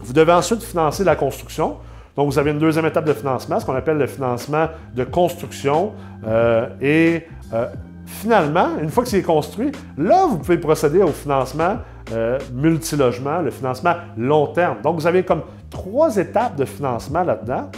Vous 0.03 0.13
devez 0.13 0.33
ensuite 0.33 0.63
financer 0.63 1.03
la 1.03 1.15
construction. 1.15 1.77
Donc, 2.15 2.31
vous 2.31 2.39
avez 2.39 2.51
une 2.51 2.59
deuxième 2.59 2.85
étape 2.85 3.05
de 3.05 3.13
financement, 3.13 3.59
ce 3.59 3.65
qu'on 3.65 3.75
appelle 3.75 3.97
le 3.97 4.07
financement 4.07 4.67
de 4.95 5.03
construction. 5.03 5.93
Euh, 6.25 6.67
et 6.81 7.23
euh, 7.53 7.67
finalement, 8.05 8.69
une 8.81 8.89
fois 8.89 9.03
que 9.03 9.09
c'est 9.09 9.21
construit, 9.21 9.71
là, 9.97 10.25
vous 10.27 10.37
pouvez 10.37 10.57
procéder 10.57 11.01
au 11.01 11.07
financement 11.07 11.77
euh, 12.11 12.37
multilogement, 12.53 13.39
le 13.39 13.51
financement 13.51 13.93
long 14.17 14.47
terme. 14.47 14.81
Donc, 14.81 14.95
vous 14.95 15.07
avez 15.07 15.23
comme 15.23 15.43
trois 15.69 16.17
étapes 16.17 16.57
de 16.57 16.65
financement 16.65 17.23
là-dedans. 17.23 17.69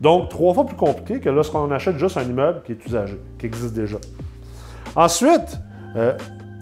Donc, 0.00 0.28
trois 0.28 0.54
fois 0.54 0.66
plus 0.66 0.76
compliqué 0.76 1.20
que 1.20 1.28
lorsqu'on 1.28 1.70
achète 1.72 1.98
juste 1.98 2.16
un 2.16 2.22
immeuble 2.22 2.62
qui 2.64 2.72
est 2.72 2.86
usagé, 2.86 3.20
qui 3.38 3.46
existe 3.46 3.74
déjà. 3.74 3.96
Ensuite, 4.96 5.58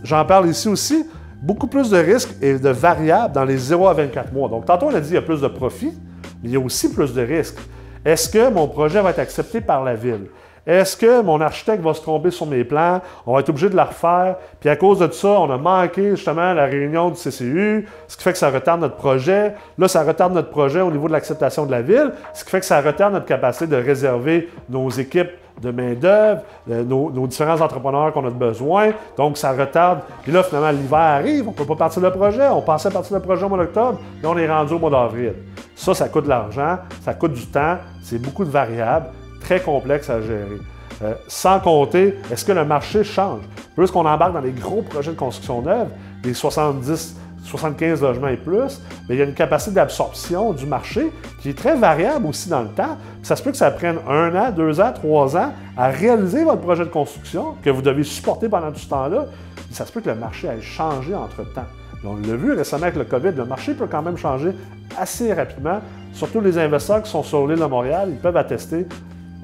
j'en 0.02 0.25
parle 0.25 0.49
ici 0.49 0.68
aussi, 0.68 1.06
beaucoup 1.42 1.66
plus 1.66 1.90
de 1.90 1.99
risques 1.99 2.35
et 2.42 2.59
de 2.59 2.71
variables 2.71 3.35
dans 3.35 3.45
les 3.45 3.57
0 3.57 3.88
à 3.88 3.95
24 3.95 4.33
mois. 4.33 4.49
Donc, 4.49 4.64
tantôt, 4.66 4.87
on 4.87 4.95
a 4.95 5.00
dit 5.00 5.07
qu'il 5.07 5.14
y 5.14 5.18
a 5.18 5.23
plus 5.23 5.40
de 5.40 5.49
profits, 5.49 5.97
mais 6.42 6.49
il 6.49 6.52
y 6.52 6.57
a 6.57 6.61
aussi 6.61 6.92
plus 6.92 7.14
de 7.14 7.23
risques. 7.23 7.59
Est-ce 8.04 8.28
que 8.28 8.50
mon 8.50 8.68
projet 8.68 9.00
va 9.02 9.11
être 9.11 9.18
accepté 9.18 9.61
par 9.61 9.85
la 9.85 9.95
ville? 9.95 10.26
Est-ce 10.68 10.99
que 10.99 11.23
mon 11.23 11.40
architecte 11.40 11.83
va 11.83 11.95
se 11.95 12.02
tromper 12.02 12.30
sur 12.30 12.45
mes 12.45 12.62
plans? 12.62 13.00
On 13.26 13.33
va 13.33 13.40
être 13.40 13.49
obligé 13.49 13.71
de 13.71 13.76
la 13.76 13.87
refaire. 13.87 14.37
Puis 14.61 14.68
à 14.68 14.76
cause 14.76 14.99
de 14.99 15.11
ça, 15.11 15.28
on 15.28 15.50
a 15.50 15.57
manqué 15.57 16.11
justement 16.11 16.52
la 16.52 16.66
réunion 16.66 17.09
du 17.09 17.16
CCU, 17.16 17.87
ce 18.07 18.16
qui 18.18 18.23
fait 18.23 18.33
que 18.33 18.38
ça 18.38 18.50
retarde 18.50 18.83
notre 18.83 18.97
projet. 18.97 19.54
Là, 19.78 19.88
ça 19.88 20.04
retarde 20.04 20.35
notre 20.35 20.50
projet 20.50 20.83
au 20.83 20.90
niveau 20.90 21.09
de 21.09 21.12
l'acceptation 21.12 21.64
de 21.64 21.71
la 21.71 21.80
ville, 21.80 22.12
ce 22.35 22.45
qui 22.45 22.50
fait 22.50 22.61
que 22.61 22.66
ça 22.66 22.83
retarde 22.83 23.14
notre 23.14 23.25
capacité 23.25 23.66
de 23.66 23.76
réserver 23.76 24.50
nos 24.68 24.90
équipes 24.90 25.30
de 25.61 25.71
main-d'œuvre, 25.71 26.43
nos, 26.67 27.27
différents 27.27 27.61
entrepreneurs 27.61 28.12
qu'on 28.12 28.27
a 28.27 28.31
besoin. 28.31 28.91
Donc, 29.17 29.37
ça 29.37 29.53
retarde. 29.53 30.00
Puis 30.23 30.33
là, 30.33 30.43
finalement, 30.43 30.71
l'hiver 30.71 30.99
arrive, 30.99 31.49
on 31.49 31.53
ne 31.53 31.57
peut 31.57 31.65
pas 31.65 31.77
partir 31.77 32.03
le 32.03 32.11
projet. 32.11 32.49
On 32.49 32.62
pensait 32.62 32.91
partir 32.91 33.17
le 33.17 33.23
projet 33.23 33.45
au 33.45 33.49
mois 33.49 33.59
d'octobre, 33.59 34.00
et 34.23 34.27
on 34.27 34.37
est 34.37 34.49
rendu 34.49 34.75
au 34.75 34.79
mois 34.79 34.91
d'avril. 34.91 35.35
Ça, 35.75 35.95
ça 35.95 36.09
coûte 36.09 36.25
de 36.25 36.29
l'argent, 36.29 36.79
ça 37.03 37.15
coûte 37.15 37.33
du 37.33 37.47
temps, 37.47 37.77
c'est 38.03 38.21
beaucoup 38.21 38.45
de 38.45 38.50
variables, 38.50 39.07
très 39.41 39.61
complexe 39.61 40.11
à 40.11 40.21
gérer. 40.21 40.59
Euh, 41.03 41.15
sans 41.29 41.61
compter, 41.61 42.19
est-ce 42.31 42.45
que 42.45 42.53
le 42.53 42.65
marché 42.65 43.05
change? 43.05 43.43
Plus 43.77 43.91
qu'on 43.91 44.05
embarque 44.05 44.33
dans 44.33 44.41
les 44.41 44.50
gros 44.50 44.83
projets 44.83 45.12
de 45.12 45.17
construction 45.17 45.62
neuve, 45.62 45.88
les 46.25 46.35
70 46.35 47.17
75 47.45 48.02
logements 48.02 48.28
et 48.28 48.37
plus, 48.37 48.80
mais 49.09 49.14
il 49.14 49.18
y 49.18 49.23
a 49.23 49.25
une 49.25 49.35
capacité 49.35 49.73
d'absorption 49.73 50.52
du 50.52 50.66
marché 50.66 51.11
qui 51.40 51.50
est 51.50 51.59
très 51.59 51.76
variable 51.76 52.26
aussi 52.26 52.49
dans 52.49 52.62
le 52.62 52.68
temps. 52.68 52.97
Ça 53.23 53.37
se 53.37 53.42
peut 53.42 53.50
que 53.50 53.57
ça 53.57 53.71
prenne 53.71 53.99
un 54.09 54.35
an, 54.35 54.50
deux 54.50 54.80
ans, 54.80 54.92
trois 54.92 55.37
ans 55.37 55.52
à 55.76 55.88
réaliser 55.88 56.45
votre 56.45 56.61
projet 56.61 56.85
de 56.85 56.90
construction 56.90 57.54
que 57.62 57.71
vous 57.71 57.83
devez 57.83 58.02
supporter 58.02 58.49
pendant 58.49 58.71
tout 58.71 58.80
ce 58.80 58.88
temps-là. 58.88 59.26
Ça 59.71 59.87
se 59.87 59.92
peut 59.92 60.00
que 60.00 60.09
le 60.09 60.16
marché 60.16 60.49
ait 60.49 60.61
changé 60.61 61.14
entre-temps. 61.14 61.66
on 62.04 62.16
l'a 62.16 62.37
vu 62.37 62.52
récemment 62.52 62.85
avec 62.85 62.97
le 62.97 63.04
COVID, 63.04 63.33
le 63.33 63.45
marché 63.45 63.75
peut 63.75 63.88
quand 63.90 64.02
même 64.02 64.16
changer 64.16 64.50
assez 64.99 65.33
rapidement. 65.33 65.80
Surtout 66.12 66.40
les 66.40 66.59
investisseurs 66.59 67.02
qui 67.02 67.11
sont 67.11 67.23
sur 67.23 67.47
l'île 67.47 67.61
de 67.61 67.64
Montréal, 67.64 68.09
ils 68.11 68.18
peuvent 68.18 68.37
attester 68.37 68.87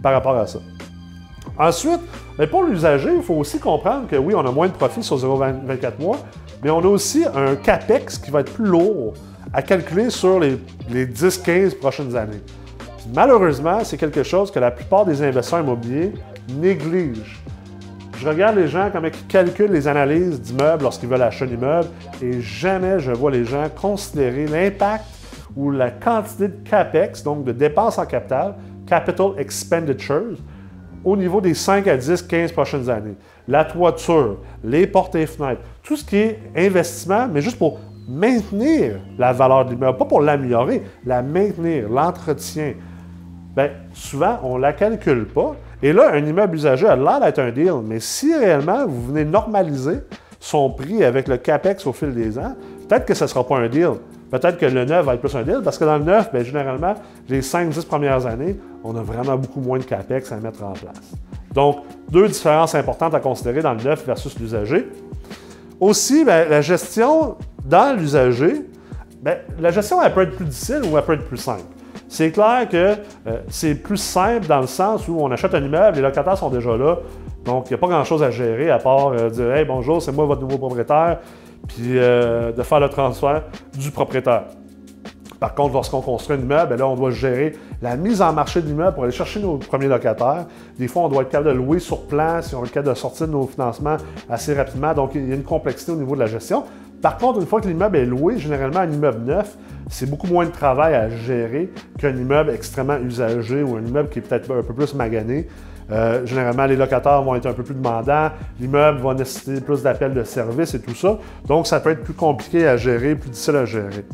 par 0.03 0.13
rapport 0.13 0.37
à 0.37 0.47
ça. 0.47 0.59
Ensuite, 1.59 2.01
mais 2.39 2.47
pour 2.47 2.65
l'usager, 2.65 3.15
il 3.15 3.23
faut 3.23 3.35
aussi 3.35 3.61
comprendre 3.61 4.09
que 4.09 4.17
oui, 4.17 4.35
on 4.35 4.45
a 4.45 4.51
moins 4.51 4.67
de 4.67 4.73
profit 4.73 5.03
sur 5.03 5.17
0,24 5.17 6.01
mois, 6.01 6.19
mais 6.65 6.71
on 6.71 6.79
a 6.79 6.87
aussi 6.87 7.25
un 7.27 7.57
CAPEX 7.57 8.19
qui 8.19 8.31
va 8.31 8.41
être 8.41 8.55
plus 8.55 8.65
lourd 8.65 9.13
à 9.53 9.61
calculer 9.61 10.09
sur 10.09 10.41
les, 10.41 10.59
les 10.91 11.07
10-15 11.07 11.77
prochaines 11.79 12.17
années. 12.17 12.41
Malheureusement, 13.15 13.85
c'est 13.85 13.99
quelque 13.99 14.23
chose 14.23 14.51
que 14.51 14.59
la 14.59 14.71
plupart 14.71 15.05
des 15.05 15.23
investisseurs 15.23 15.61
immobiliers 15.61 16.15
négligent. 16.49 17.43
Je 18.19 18.27
regarde 18.27 18.57
les 18.57 18.67
gens 18.67 18.89
comment 18.91 19.09
ils 19.09 19.27
calculent 19.27 19.73
les 19.73 19.87
analyses 19.87 20.41
d'immeubles 20.41 20.85
lorsqu'ils 20.85 21.09
veulent 21.09 21.21
acheter 21.21 21.45
un 21.45 21.49
immeuble 21.49 21.89
et 22.23 22.41
jamais 22.41 22.99
je 22.99 23.13
vois 23.13 23.31
les 23.31 23.45
gens 23.45 23.69
considérer 23.69 24.47
l'impact 24.47 25.05
ou 25.55 25.71
la 25.71 25.91
quantité 25.91 26.49
de 26.49 26.69
CAPEX, 26.69 27.23
donc 27.23 27.45
de 27.45 27.53
dépenses 27.53 27.99
en 27.99 28.07
capital, 28.07 28.55
Capital 28.87 29.33
Expenditures, 29.37 30.39
au 31.05 31.17
niveau 31.17 31.41
des 31.41 31.55
5 31.55 31.87
à 31.87 31.97
10, 31.97 32.23
15 32.23 32.53
prochaines 32.53 32.89
années. 32.89 33.17
La 33.47 33.65
toiture, 33.65 34.39
les 34.63 34.87
portes 34.87 35.15
et 35.15 35.27
fenêtres, 35.27 35.63
tout 35.83 35.97
ce 35.97 36.05
qui 36.05 36.17
est 36.17 36.39
investissement, 36.57 37.29
mais 37.31 37.41
juste 37.41 37.59
pour 37.59 37.79
maintenir 38.09 39.01
la 39.19 39.33
valeur 39.33 39.65
de 39.65 39.71
l'immeuble, 39.71 39.99
pas 39.99 40.05
pour 40.05 40.21
l'améliorer, 40.21 40.83
la 41.05 41.23
maintenir, 41.23 41.89
l'entretien. 41.89 42.75
Bien, 43.57 43.71
souvent, 43.93 44.39
on 44.43 44.57
ne 44.57 44.63
la 44.63 44.73
calcule 44.73 45.27
pas. 45.27 45.55
Et 45.83 45.93
là, 45.93 46.11
un 46.13 46.25
immeuble 46.25 46.57
usagé 46.57 46.87
a 46.87 46.97
l'air 46.97 47.21
d'être 47.21 47.39
un 47.39 47.51
deal, 47.51 47.75
mais 47.85 48.01
si 48.01 48.35
réellement 48.35 48.87
vous 48.87 49.09
venez 49.09 49.25
normaliser 49.25 49.99
son 50.41 50.71
prix 50.71 51.05
avec 51.05 51.29
le 51.29 51.37
CAPEX 51.37 51.87
au 51.87 51.93
fil 51.93 52.13
des 52.15 52.39
ans, 52.39 52.55
peut-être 52.89 53.07
que 53.07 53.15
ce 53.15 53.25
ne 53.25 53.29
sera 53.29 53.47
pas 53.47 53.59
un 53.59 53.69
deal. 53.69 53.93
Peut-être 54.35 54.59
que 54.59 54.67
le 54.67 54.85
neuf 54.85 55.07
va 55.07 55.15
être 55.15 55.21
plus 55.21 55.37
un 55.37 55.45
deal, 55.45 55.61
parce 55.63 55.79
que 55.79 55.85
dans 55.85 55.97
le 55.97 56.03
neuf, 56.03 56.33
bien, 56.33 56.43
généralement, 56.43 56.95
les 57.29 57.41
5-10 57.41 57.87
premières 57.87 58.27
années, 58.27 58.57
on 58.83 58.97
a 58.97 59.01
vraiment 59.01 59.37
beaucoup 59.37 59.61
moins 59.61 59.79
de 59.79 59.85
CAPEX 59.85 60.33
à 60.33 60.39
mettre 60.39 60.65
en 60.65 60.73
place. 60.73 61.13
Donc, 61.53 61.85
deux 62.11 62.27
différences 62.27 62.75
importantes 62.75 63.15
à 63.15 63.21
considérer 63.21 63.63
dans 63.63 63.75
le 63.75 63.81
neuf 63.81 64.05
versus 64.05 64.37
l'usager. 64.41 64.89
Aussi, 65.79 66.25
bien, 66.25 66.47
la 66.47 66.63
gestion 66.63 67.37
dans 67.65 67.97
l'usager, 67.97 68.67
bien, 69.23 69.37
la 69.61 69.71
gestion, 69.71 70.03
elle 70.03 70.13
peut 70.13 70.23
être 70.23 70.35
plus 70.35 70.47
difficile 70.47 70.81
ou 70.91 70.99
elle 70.99 71.05
peut 71.05 71.15
être 71.15 71.29
plus 71.29 71.37
simple. 71.37 71.63
C'est 72.09 72.33
clair 72.33 72.69
que 72.69 72.77
euh, 73.29 73.39
c'est 73.49 73.77
plus 73.77 73.99
simple 73.99 74.49
dans 74.49 74.61
le 74.61 74.67
sens 74.67 75.07
où 75.07 75.17
on 75.21 75.31
achète 75.31 75.55
un 75.55 75.63
immeuble, 75.63 75.99
les 75.99 76.03
locataires 76.03 76.37
sont 76.39 76.51
déjà 76.51 76.77
là, 76.77 76.97
donc 77.45 77.67
il 77.67 77.75
n'y 77.75 77.75
a 77.75 77.79
pas 77.79 77.87
grand-chose 77.87 78.23
à 78.25 78.33
gérer 78.33 78.71
à 78.73 78.79
part 78.79 79.09
euh, 79.09 79.31
dire 79.31 79.53
Hey, 79.53 79.65
bonjour, 79.65 80.03
c'est 80.03 80.13
moi 80.13 80.27
votre 80.27 80.41
nouveau 80.41 80.59
propriétaire, 80.59 81.19
puis 81.69 81.99
euh, 81.99 82.53
de 82.53 82.63
faire 82.63 82.81
le 82.81 82.89
transfert 82.89 83.45
du 83.79 83.91
propriétaire. 83.91 84.45
Par 85.41 85.55
contre, 85.55 85.75
lorsqu'on 85.75 86.01
construit 86.01 86.37
un 86.37 86.41
immeuble, 86.41 86.77
ben 86.77 86.83
on 86.85 86.97
doit 86.97 87.11
gérer 87.11 87.53
la 87.83 87.97
mise 87.97 88.23
en 88.23 88.33
marché 88.33 88.63
de 88.63 88.67
l'immeuble 88.67 88.95
pour 88.95 89.05
aller 89.05 89.13
chercher 89.13 89.41
nos 89.41 89.59
premiers 89.59 89.89
locataires. 89.89 90.47
Des 90.79 90.89
fois, 90.89 91.03
on 91.03 91.09
doit 91.09 91.23
être 91.23 91.29
capable 91.29 91.51
de 91.51 91.57
louer 91.57 91.81
sur 91.81 92.07
plan 92.07 92.41
si 92.41 92.55
on 92.55 92.65
est 92.65 92.69
capable 92.69 92.95
de 92.95 92.99
sortir 92.99 93.27
de 93.27 93.33
nos 93.33 93.47
financements 93.47 93.99
assez 94.31 94.55
rapidement. 94.55 94.95
Donc, 94.95 95.11
il 95.15 95.29
y 95.29 95.33
a 95.33 95.35
une 95.35 95.43
complexité 95.43 95.93
au 95.93 95.97
niveau 95.97 96.15
de 96.15 96.21
la 96.21 96.27
gestion. 96.27 96.65
Par 97.03 97.19
contre, 97.19 97.41
une 97.41 97.47
fois 97.47 97.61
que 97.61 97.69
l'immeuble 97.69 97.99
est 97.99 98.07
loué, 98.07 98.39
généralement 98.39 98.81
un 98.81 98.91
immeuble 98.91 99.27
neuf, 99.27 99.59
c'est 99.91 100.09
beaucoup 100.09 100.29
moins 100.29 100.47
de 100.47 100.51
travail 100.51 100.95
à 100.95 101.11
gérer 101.11 101.71
qu'un 101.99 102.17
immeuble 102.17 102.49
extrêmement 102.49 102.97
usagé 102.97 103.63
ou 103.63 103.77
un 103.77 103.83
immeuble 103.83 104.09
qui 104.09 104.21
est 104.21 104.23
peut-être 104.23 104.51
un 104.51 104.63
peu 104.63 104.73
plus 104.73 104.95
magané. 104.95 105.47
Euh, 105.91 106.25
généralement, 106.25 106.67
les 106.67 106.77
locataires 106.77 107.23
vont 107.23 107.35
être 107.35 107.47
un 107.47 107.53
peu 107.53 107.63
plus 107.63 107.75
demandants, 107.75 108.31
l'immeuble 108.59 109.01
va 109.01 109.15
nécessiter 109.15 109.61
plus 109.61 109.83
d'appels 109.83 110.15
de 110.15 110.25
services 110.25 110.75
et 110.75 110.81
tout 110.81 110.95
ça. 110.95 111.19
Donc, 111.47 111.67
ça 111.67 111.81
peut 111.81 111.91
être 111.91 112.03
plus 112.03 112.15
compliqué 112.15 112.67
à 112.67 112.77
gérer, 112.77 113.15
plus 113.15 113.31
difficile 113.31 113.57
à 113.57 113.65
gérer. 113.65 114.05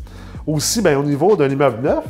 Aussi, 0.46 0.82
bien, 0.82 0.98
au 0.98 1.04
niveau 1.04 1.36
d'un 1.36 1.48
immeuble 1.48 1.82
neuf, 1.82 2.04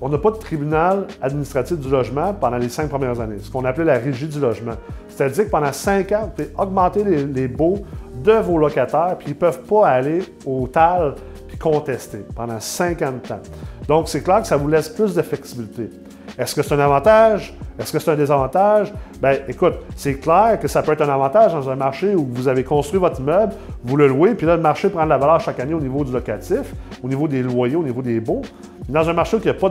on 0.00 0.08
n'a 0.10 0.18
pas 0.18 0.30
de 0.30 0.36
tribunal 0.36 1.06
administratif 1.22 1.78
du 1.78 1.88
logement 1.88 2.34
pendant 2.34 2.58
les 2.58 2.68
cinq 2.68 2.88
premières 2.88 3.18
années, 3.18 3.38
ce 3.40 3.50
qu'on 3.50 3.64
appelait 3.64 3.84
la 3.84 3.98
régie 3.98 4.28
du 4.28 4.38
logement. 4.38 4.74
C'est-à-dire 5.08 5.46
que 5.46 5.50
pendant 5.50 5.72
cinq 5.72 6.12
ans, 6.12 6.24
vous 6.24 6.44
pouvez 6.44 6.50
augmenter 6.58 7.02
les, 7.02 7.48
baux 7.48 7.78
de 8.22 8.32
vos 8.32 8.58
locataires, 8.58 9.16
puis 9.18 9.28
ils 9.28 9.34
ne 9.34 9.38
peuvent 9.38 9.62
pas 9.62 9.88
aller 9.88 10.22
au 10.44 10.66
TAL 10.66 11.14
puis 11.48 11.56
contester 11.56 12.24
pendant 12.34 12.60
50 12.60 13.30
ans. 13.30 13.40
Donc, 13.88 14.08
c'est 14.08 14.20
clair 14.20 14.42
que 14.42 14.46
ça 14.46 14.56
vous 14.56 14.68
laisse 14.68 14.88
plus 14.88 15.14
de 15.14 15.22
flexibilité. 15.22 15.90
Est-ce 16.38 16.54
que 16.54 16.62
c'est 16.62 16.74
un 16.74 16.80
avantage? 16.80 17.54
Est-ce 17.78 17.92
que 17.92 17.98
c'est 17.98 18.10
un 18.10 18.16
désavantage? 18.16 18.92
Bien, 19.20 19.38
écoute, 19.48 19.74
c'est 19.96 20.14
clair 20.14 20.58
que 20.60 20.68
ça 20.68 20.82
peut 20.82 20.92
être 20.92 21.02
un 21.02 21.08
avantage 21.08 21.52
dans 21.52 21.68
un 21.70 21.76
marché 21.76 22.14
où 22.14 22.26
vous 22.30 22.48
avez 22.48 22.64
construit 22.64 23.00
votre 23.00 23.20
immeuble, 23.20 23.54
vous 23.84 23.96
le 23.96 24.06
louez, 24.08 24.34
puis 24.34 24.46
là, 24.46 24.56
le 24.56 24.62
marché 24.62 24.88
prend 24.88 25.04
de 25.04 25.08
la 25.08 25.18
valeur 25.18 25.40
chaque 25.40 25.60
année 25.60 25.74
au 25.74 25.80
niveau 25.80 26.04
du 26.04 26.12
locatif, 26.12 26.74
au 27.02 27.08
niveau 27.08 27.26
des 27.28 27.42
loyers, 27.42 27.76
au 27.76 27.82
niveau 27.82 28.02
des 28.02 28.20
baux. 28.20 28.42
Dans 28.88 29.08
un 29.08 29.12
marché 29.12 29.36
où 29.36 29.40
il 29.40 29.44
n'y 29.44 29.50
a 29.50 29.54
pas 29.54 29.70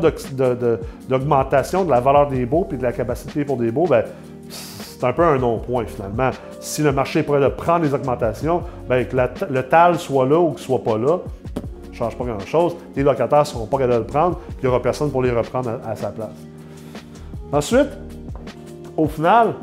d'augmentation 1.07 1.85
de, 1.85 1.89
la 1.89 1.99
valeur 1.99 2.27
des 2.27 2.45
baux 2.45 2.65
puis 2.67 2.77
de 2.77 2.83
la 2.83 2.91
capacité 2.91 3.45
pour 3.45 3.57
des 3.57 3.71
baux, 3.71 3.85
bien, 3.87 4.03
c'est 4.49 5.03
un 5.03 5.13
peu 5.13 5.23
un 5.23 5.37
non-point 5.37 5.85
finalement. 5.85 6.31
Si 6.59 6.81
le 6.81 6.91
marché 6.91 7.23
pourrait 7.23 7.41
de 7.41 7.47
prendre 7.47 7.85
les 7.85 7.93
augmentations, 7.93 8.63
bien, 8.89 9.03
que 9.03 9.15
le 9.49 9.63
TAL 9.63 9.99
soit 9.99 10.25
là 10.25 10.39
ou 10.39 10.49
qu'il 10.49 10.61
ne 10.61 10.79
soit 10.79 10.83
pas 10.83 10.97
là, 10.97 11.19
ça 11.95 12.05
ne 12.05 12.09
change 12.09 12.17
pas 12.17 12.25
grand-chose. 12.25 12.75
Les 12.95 13.03
locataires 13.03 13.39
ne 13.39 13.45
seront 13.45 13.65
pas 13.67 13.77
capables 13.77 13.93
de 13.93 13.99
le 13.99 14.05
prendre, 14.05 14.37
puis 14.37 14.57
il 14.63 14.65
n'y 14.65 14.69
aura 14.69 14.81
personne 14.81 15.11
pour 15.11 15.21
les 15.21 15.31
reprendre 15.31 15.79
à, 15.85 15.95
sa 15.95 16.09
place. 16.09 16.29
Ensuite, 17.55 17.87
au 18.97 19.07
final, 19.07 19.53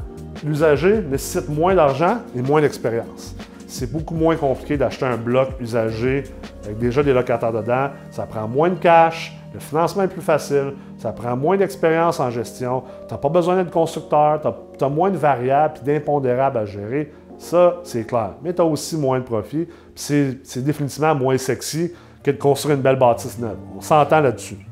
l'usager 0.43 1.03
nécessite 1.03 1.51
moins 1.51 1.75
d'argent 1.75 2.21
et 2.35 2.41
moins 2.41 2.63
d'expérience. 2.63 3.37
C'est 3.67 3.93
beaucoup 3.93 4.15
moins 4.15 4.35
compliqué 4.35 4.79
d'acheter 4.79 5.05
un 5.05 5.19
bloc 5.19 5.51
usagé 5.61 6.25
avec 6.65 6.79
déjà 6.79 7.03
des 7.03 7.13
locataires 7.13 7.53
dedans. 7.53 7.91
Ça 8.11 8.25
prend 8.25 8.49
moins 8.49 8.71
de 8.71 8.77
cash, 8.77 9.37
le 9.53 9.61
financement 9.61 10.05
est 10.05 10.09
plus 10.09 10.23
facile, 10.23 10.73
ça 10.97 11.13
prend 11.13 11.37
moins 11.37 11.59
d'expérience 11.59 12.19
en 12.19 12.31
gestion, 12.31 12.83
tu 13.07 13.13
n'as 13.13 13.19
pas 13.19 13.29
besoin 13.29 13.57
d'être 13.57 13.71
constructeur, 13.71 14.41
tu 14.79 14.85
as, 14.85 14.89
moins 14.89 15.11
de 15.11 15.19
variables 15.19 15.75
et 15.83 15.85
d'impondérables 15.85 16.57
à 16.57 16.65
gérer. 16.65 17.13
Ça, 17.37 17.77
c'est 17.85 18.07
clair. 18.07 18.31
Mais 18.43 18.55
tu 18.55 18.63
as 18.63 18.65
aussi 18.65 18.97
moins 18.97 19.19
de 19.19 19.25
profit. 19.25 19.69
C'est 19.95 20.65
définitivement 20.65 21.15
moins 21.15 21.37
sexy 21.37 21.93
que 22.23 22.31
de 22.31 22.39
construire 22.39 22.77
une 22.77 22.83
belle 22.83 22.99
bâtisse 22.99 23.39
neuve. 23.39 23.59
On 23.77 23.83
s'entend 23.83 24.21
là-dessus. 24.21 24.67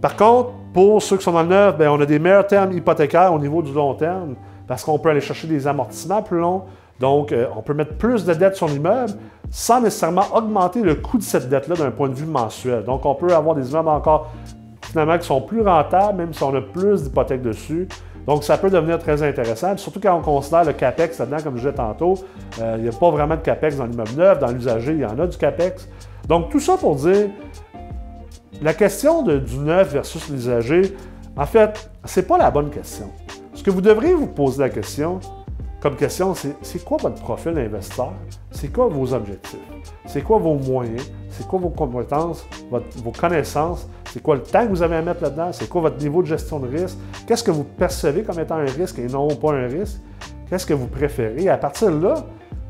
Par 0.00 0.16
contre, 0.16 0.50
pour 0.74 1.00
ceux 1.00 1.16
qui 1.16 1.22
sont 1.22 1.32
dans 1.32 1.42
le 1.42 1.48
neuf, 1.48 1.78
ben, 1.78 1.88
on 1.88 2.00
a 2.00 2.04
des 2.04 2.18
meilleurs 2.18 2.46
termes 2.46 2.72
hypothécaires 2.72 3.32
au 3.32 3.38
niveau 3.38 3.62
du 3.62 3.72
long 3.72 3.94
terme 3.94 4.34
parce 4.66 4.82
qu'on 4.82 4.98
peut 4.98 5.08
aller 5.08 5.20
chercher 5.20 5.46
des 5.46 5.66
amortissements 5.68 6.20
plus 6.20 6.40
longs. 6.40 6.64
Donc, 6.98 7.30
euh, 7.30 7.46
on 7.56 7.62
peut 7.62 7.74
mettre 7.74 7.96
plus 7.96 8.24
de 8.24 8.34
dettes 8.34 8.56
sur 8.56 8.66
l'immeuble 8.66 9.12
sans 9.50 9.80
nécessairement 9.80 10.24
augmenter 10.34 10.82
le 10.82 10.96
coût 10.96 11.18
de 11.18 11.22
cette 11.22 11.48
dette-là 11.48 11.76
d'un 11.76 11.92
point 11.92 12.08
de 12.08 12.14
vue 12.14 12.26
mensuel. 12.26 12.82
Donc, 12.82 13.06
on 13.06 13.14
peut 13.14 13.32
avoir 13.32 13.54
des 13.54 13.70
immeubles 13.70 13.88
encore 13.88 14.32
finalement 14.82 15.16
qui 15.16 15.26
sont 15.26 15.40
plus 15.40 15.62
rentables, 15.62 16.18
même 16.18 16.34
si 16.34 16.42
on 16.42 16.54
a 16.54 16.60
plus 16.60 17.04
d'hypothèques 17.04 17.42
dessus. 17.42 17.88
Donc, 18.26 18.42
ça 18.42 18.58
peut 18.58 18.70
devenir 18.70 18.98
très 18.98 19.22
intéressant, 19.22 19.76
surtout 19.76 20.00
quand 20.00 20.16
on 20.16 20.22
considère 20.22 20.64
le 20.64 20.72
CAPEX 20.72 21.18
là-dedans, 21.18 21.36
comme 21.44 21.54
je 21.54 21.60
disais 21.60 21.72
tantôt. 21.72 22.14
Euh, 22.60 22.74
il 22.78 22.82
n'y 22.82 22.88
a 22.88 22.92
pas 22.92 23.10
vraiment 23.10 23.36
de 23.36 23.42
CAPEX 23.42 23.76
dans 23.76 23.86
l'immeuble 23.86 24.12
neuf, 24.16 24.38
dans 24.40 24.50
l'usager, 24.50 24.92
il 24.92 25.00
y 25.00 25.06
en 25.06 25.18
a 25.18 25.26
du 25.26 25.36
CAPEX. 25.36 25.88
Donc, 26.26 26.50
tout 26.50 26.60
ça 26.60 26.76
pour 26.76 26.96
dire, 26.96 27.28
la 28.62 28.74
question 28.74 29.22
du 29.22 29.58
neuf 29.58 29.92
versus 29.92 30.28
l'usager, 30.28 30.96
en 31.36 31.46
fait, 31.46 31.90
ce 32.04 32.20
n'est 32.20 32.26
pas 32.26 32.38
la 32.38 32.50
bonne 32.50 32.70
question. 32.70 33.10
Ce 33.54 33.62
que 33.62 33.70
vous 33.70 33.80
devriez 33.80 34.14
vous 34.14 34.26
poser 34.26 34.60
la 34.62 34.68
question, 34.68 35.20
comme 35.80 35.96
question, 35.96 36.34
c'est 36.34 36.56
c'est 36.62 36.82
quoi 36.82 36.96
votre 36.96 37.20
profil 37.20 37.54
d'investisseur? 37.54 38.12
C'est 38.50 38.72
quoi 38.72 38.88
vos 38.88 39.12
objectifs? 39.12 39.58
C'est 40.06 40.22
quoi 40.22 40.38
vos 40.38 40.54
moyens? 40.54 41.10
C'est 41.28 41.46
quoi 41.46 41.58
vos 41.58 41.68
compétences, 41.68 42.46
vos 42.70 43.10
connaissances? 43.10 43.88
C'est 44.12 44.22
quoi 44.22 44.36
le 44.36 44.42
temps 44.42 44.64
que 44.64 44.70
vous 44.70 44.82
avez 44.82 44.96
à 44.96 45.02
mettre 45.02 45.22
là-dedans? 45.22 45.50
C'est 45.52 45.68
quoi 45.68 45.82
votre 45.82 45.98
niveau 45.98 46.22
de 46.22 46.28
gestion 46.28 46.60
de 46.60 46.68
risque? 46.68 46.96
Qu'est-ce 47.26 47.42
que 47.42 47.50
vous 47.50 47.64
percevez 47.64 48.22
comme 48.22 48.38
étant 48.38 48.54
un 48.54 48.64
risque 48.64 48.98
et 48.98 49.06
non 49.06 49.28
pas 49.28 49.52
un 49.52 49.66
risque? 49.66 50.00
Qu'est-ce 50.48 50.64
que 50.64 50.74
vous 50.74 50.86
préférez? 50.86 51.42
Et 51.42 51.48
à 51.48 51.58
partir 51.58 51.90
de 51.90 52.02
là, 52.02 52.14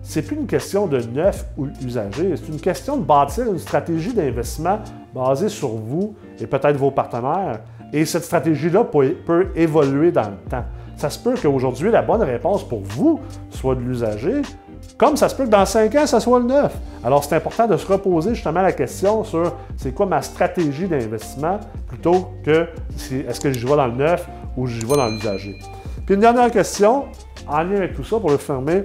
c'est 0.06 0.22
plus 0.22 0.36
une 0.36 0.46
question 0.46 0.86
de 0.86 0.98
neuf 0.98 1.46
ou 1.56 1.66
usager, 1.82 2.34
c'est 2.36 2.52
une 2.52 2.60
question 2.60 2.98
de 2.98 3.02
bâtir 3.02 3.46
une 3.46 3.58
stratégie 3.58 4.12
d'investissement 4.12 4.78
basée 5.14 5.48
sur 5.48 5.70
vous 5.70 6.14
et 6.38 6.46
peut-être 6.46 6.76
vos 6.76 6.90
partenaires. 6.90 7.60
Et 7.92 8.04
cette 8.04 8.24
stratégie-là 8.24 8.84
peut, 8.84 9.48
évoluer 9.56 10.12
dans 10.12 10.28
le 10.28 10.50
temps. 10.50 10.64
Ça 10.96 11.08
se 11.08 11.18
peut 11.18 11.34
qu'aujourd'hui, 11.40 11.90
la 11.90 12.02
bonne 12.02 12.22
réponse 12.22 12.68
pour 12.68 12.80
vous 12.82 13.20
soit 13.50 13.74
de 13.74 13.80
l'usager, 13.80 14.42
comme 14.98 15.16
ça 15.16 15.28
se 15.28 15.34
peut 15.34 15.44
que 15.44 15.50
dans 15.50 15.64
cinq 15.64 15.94
ans, 15.94 16.06
ça 16.06 16.20
soit 16.20 16.38
le 16.38 16.46
neuf. 16.46 16.76
Alors, 17.02 17.24
c'est 17.24 17.34
important 17.34 17.66
de 17.66 17.76
se 17.76 17.86
reposer 17.86 18.34
justement 18.34 18.62
la 18.62 18.72
question 18.72 19.24
sur 19.24 19.54
c'est 19.76 19.92
quoi 19.92 20.06
ma 20.06 20.22
stratégie 20.22 20.86
d'investissement 20.86 21.58
plutôt 21.88 22.30
que 22.44 22.66
est-ce 23.10 23.40
que 23.40 23.52
je 23.52 23.66
vais 23.66 23.76
dans 23.76 23.86
le 23.86 23.94
neuf 23.94 24.28
ou 24.56 24.66
je 24.66 24.84
vais 24.86 24.96
dans 24.96 25.08
l'usager. 25.08 25.56
Puis 26.04 26.14
une 26.14 26.20
dernière 26.20 26.50
question, 26.50 27.06
en 27.48 27.62
lien 27.62 27.76
avec 27.76 27.94
tout 27.94 28.04
ça, 28.04 28.18
pour 28.18 28.30
le 28.30 28.36
fermer. 28.36 28.84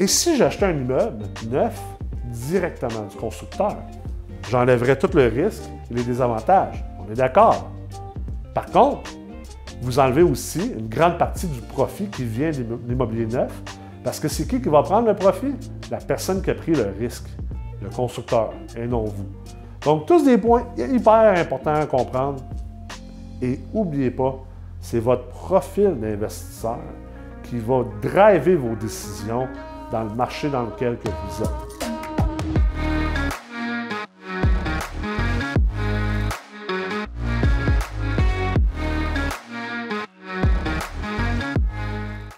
Et 0.00 0.06
si 0.06 0.36
j'achetais 0.36 0.66
un 0.66 0.76
immeuble 0.76 1.24
neuf 1.50 1.80
directement 2.26 3.06
du 3.08 3.16
constructeur, 3.16 3.76
j'enlèverais 4.50 4.98
tout 4.98 5.10
le 5.14 5.28
risque 5.28 5.62
et 5.90 5.94
les 5.94 6.02
désavantages. 6.02 6.84
On 6.98 7.10
est 7.12 7.16
d'accord. 7.16 7.70
Par 8.54 8.66
contre, 8.66 9.10
vous 9.82 9.98
enlevez 9.98 10.22
aussi 10.22 10.72
une 10.78 10.88
grande 10.88 11.18
partie 11.18 11.46
du 11.46 11.60
profit 11.60 12.06
qui 12.08 12.24
vient 12.24 12.50
de 12.50 12.64
l'immobilier 12.88 13.26
neuf. 13.26 13.52
Parce 14.02 14.18
que 14.18 14.28
c'est 14.28 14.46
qui 14.46 14.60
qui 14.60 14.68
va 14.68 14.82
prendre 14.82 15.08
le 15.08 15.14
profit? 15.14 15.54
la 15.90 15.98
personne 15.98 16.42
qui 16.42 16.50
a 16.50 16.54
pris 16.54 16.74
le 16.74 16.94
risque, 16.98 17.28
le 17.82 17.88
constructeur, 17.90 18.52
et 18.76 18.86
non 18.86 19.04
vous. 19.04 19.26
Donc, 19.84 20.06
tous 20.06 20.24
des 20.24 20.38
points 20.38 20.66
hyper 20.76 21.38
importants 21.38 21.74
à 21.74 21.86
comprendre. 21.86 22.42
Et 23.42 23.60
n'oubliez 23.72 24.10
pas, 24.10 24.42
c'est 24.80 25.00
votre 25.00 25.28
profil 25.28 25.94
d'investisseur 26.00 26.78
qui 27.42 27.58
va 27.58 27.84
driver 28.00 28.56
vos 28.56 28.74
décisions 28.74 29.46
dans 29.94 30.02
le 30.02 30.10
marché 30.10 30.48
dans 30.48 30.62
lequel 30.62 30.98
que 30.98 31.08
vous 31.08 31.44
êtes. 31.44 31.50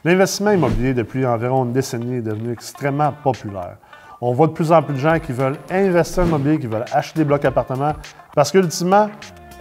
L'investissement 0.04 0.50
immobilier 0.50 0.92
depuis 0.92 1.24
environ 1.24 1.64
une 1.64 1.72
décennie 1.72 2.16
est 2.16 2.20
devenu 2.20 2.52
extrêmement 2.52 3.12
populaire. 3.24 3.78
On 4.20 4.34
voit 4.34 4.48
de 4.48 4.52
plus 4.52 4.70
en 4.70 4.82
plus 4.82 4.92
de 4.92 4.98
gens 4.98 5.18
qui 5.18 5.32
veulent 5.32 5.56
investir 5.70 6.24
en 6.24 6.26
immobilier, 6.26 6.58
qui 6.58 6.66
veulent 6.66 6.84
acheter 6.92 7.20
des 7.20 7.24
blocs 7.24 7.46
appartements, 7.46 7.94
parce 8.34 8.52
qu'ultimement, 8.52 9.08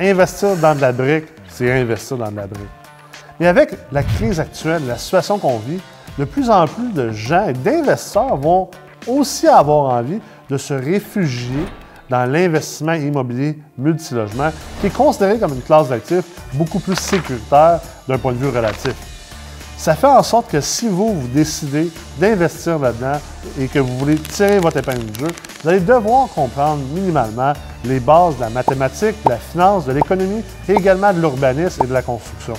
investir 0.01 0.57
dans 0.57 0.75
de 0.75 0.81
la 0.81 0.91
brique, 0.91 1.27
c'est 1.47 1.71
investir 1.71 2.17
dans 2.17 2.29
de 2.29 2.35
la 2.35 2.47
brique. 2.47 2.67
Mais 3.39 3.47
avec 3.47 3.69
la 3.93 4.03
crise 4.03 4.41
actuelle, 4.41 4.85
la 4.85 4.97
situation 4.97 5.39
qu'on 5.39 5.59
vit, 5.59 5.79
de 6.17 6.25
plus 6.25 6.49
en 6.49 6.67
plus 6.67 6.91
de 6.93 7.11
gens 7.11 7.47
et 7.47 7.53
d'investisseurs 7.53 8.37
vont 8.37 8.69
aussi 9.07 9.47
avoir 9.47 9.93
envie 9.95 10.19
de 10.49 10.57
se 10.57 10.73
réfugier 10.73 11.65
dans 12.09 12.25
l'investissement 12.25 12.93
immobilier 12.93 13.59
multilogement, 13.77 14.51
qui 14.79 14.87
est 14.87 14.93
considéré 14.93 15.39
comme 15.39 15.53
une 15.53 15.61
classe 15.61 15.89
d'actifs 15.89 16.25
beaucoup 16.53 16.79
plus 16.79 16.95
sécuritaire 16.95 17.79
d'un 18.07 18.17
point 18.17 18.33
de 18.33 18.37
vue 18.37 18.49
relatif. 18.49 18.93
Ça 19.77 19.93
fait 19.93 20.07
en 20.07 20.23
sorte 20.23 20.49
que 20.49 20.61
si 20.61 20.87
vous, 20.87 21.13
vous 21.13 21.27
décidez 21.27 21.91
d'investir 22.17 22.79
là-dedans 22.79 23.19
et 23.59 23.67
que 23.67 23.79
vous 23.79 23.97
voulez 23.97 24.15
tirer 24.15 24.59
votre 24.59 24.77
épingle 24.77 25.05
du 25.05 25.19
jeu, 25.19 25.27
vous 25.61 25.69
allez 25.69 25.79
devoir 25.81 26.29
comprendre 26.29 26.81
minimalement 26.93 27.53
les 27.83 27.99
bases 27.99 28.35
de 28.37 28.41
la 28.41 28.49
mathématique, 28.49 29.15
de 29.25 29.29
la 29.29 29.37
finance, 29.37 29.85
de 29.85 29.91
l'économie 29.91 30.43
et 30.69 30.73
également 30.73 31.11
de 31.11 31.19
l'urbanisme 31.19 31.83
et 31.83 31.87
de 31.87 31.93
la 31.93 32.01
construction. 32.01 32.53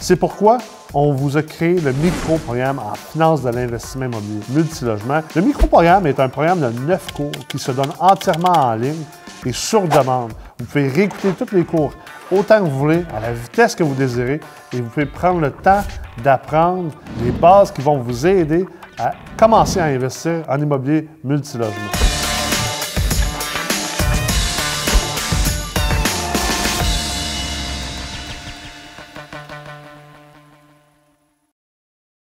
C'est 0.00 0.16
pourquoi 0.16 0.58
on 0.94 1.12
vous 1.12 1.36
a 1.36 1.42
créé 1.42 1.80
le 1.80 1.92
micro-programme 1.92 2.78
en 2.78 2.94
finance 2.94 3.42
de 3.42 3.50
l'investissement 3.50 4.06
immobilier 4.06 4.40
multilogement. 4.50 5.20
Le 5.34 5.42
micro-programme 5.42 6.06
est 6.06 6.20
un 6.20 6.28
programme 6.28 6.60
de 6.60 6.68
neuf 6.86 7.12
cours 7.12 7.32
qui 7.48 7.58
se 7.58 7.72
donne 7.72 7.90
entièrement 7.98 8.52
en 8.52 8.74
ligne 8.74 9.04
et 9.46 9.52
sur 9.52 9.82
demande. 9.88 10.32
Vous 10.58 10.66
pouvez 10.66 10.88
réécouter 10.88 11.32
tous 11.32 11.54
les 11.54 11.64
cours 11.64 11.92
autant 12.30 12.58
que 12.58 12.64
vous 12.68 12.78
voulez, 12.78 13.04
à 13.14 13.20
la 13.20 13.32
vitesse 13.32 13.74
que 13.74 13.82
vous 13.82 13.94
désirez, 13.94 14.40
et 14.72 14.80
vous 14.80 14.88
pouvez 14.88 15.06
prendre 15.06 15.40
le 15.40 15.50
temps 15.50 15.82
d'apprendre 16.22 16.90
les 17.22 17.30
bases 17.30 17.70
qui 17.70 17.82
vont 17.82 17.98
vous 17.98 18.26
aider 18.26 18.66
à 18.98 19.12
commencer 19.36 19.80
à 19.80 19.84
investir 19.84 20.44
en 20.48 20.60
immobilier 20.60 21.08
multilogement. 21.24 22.01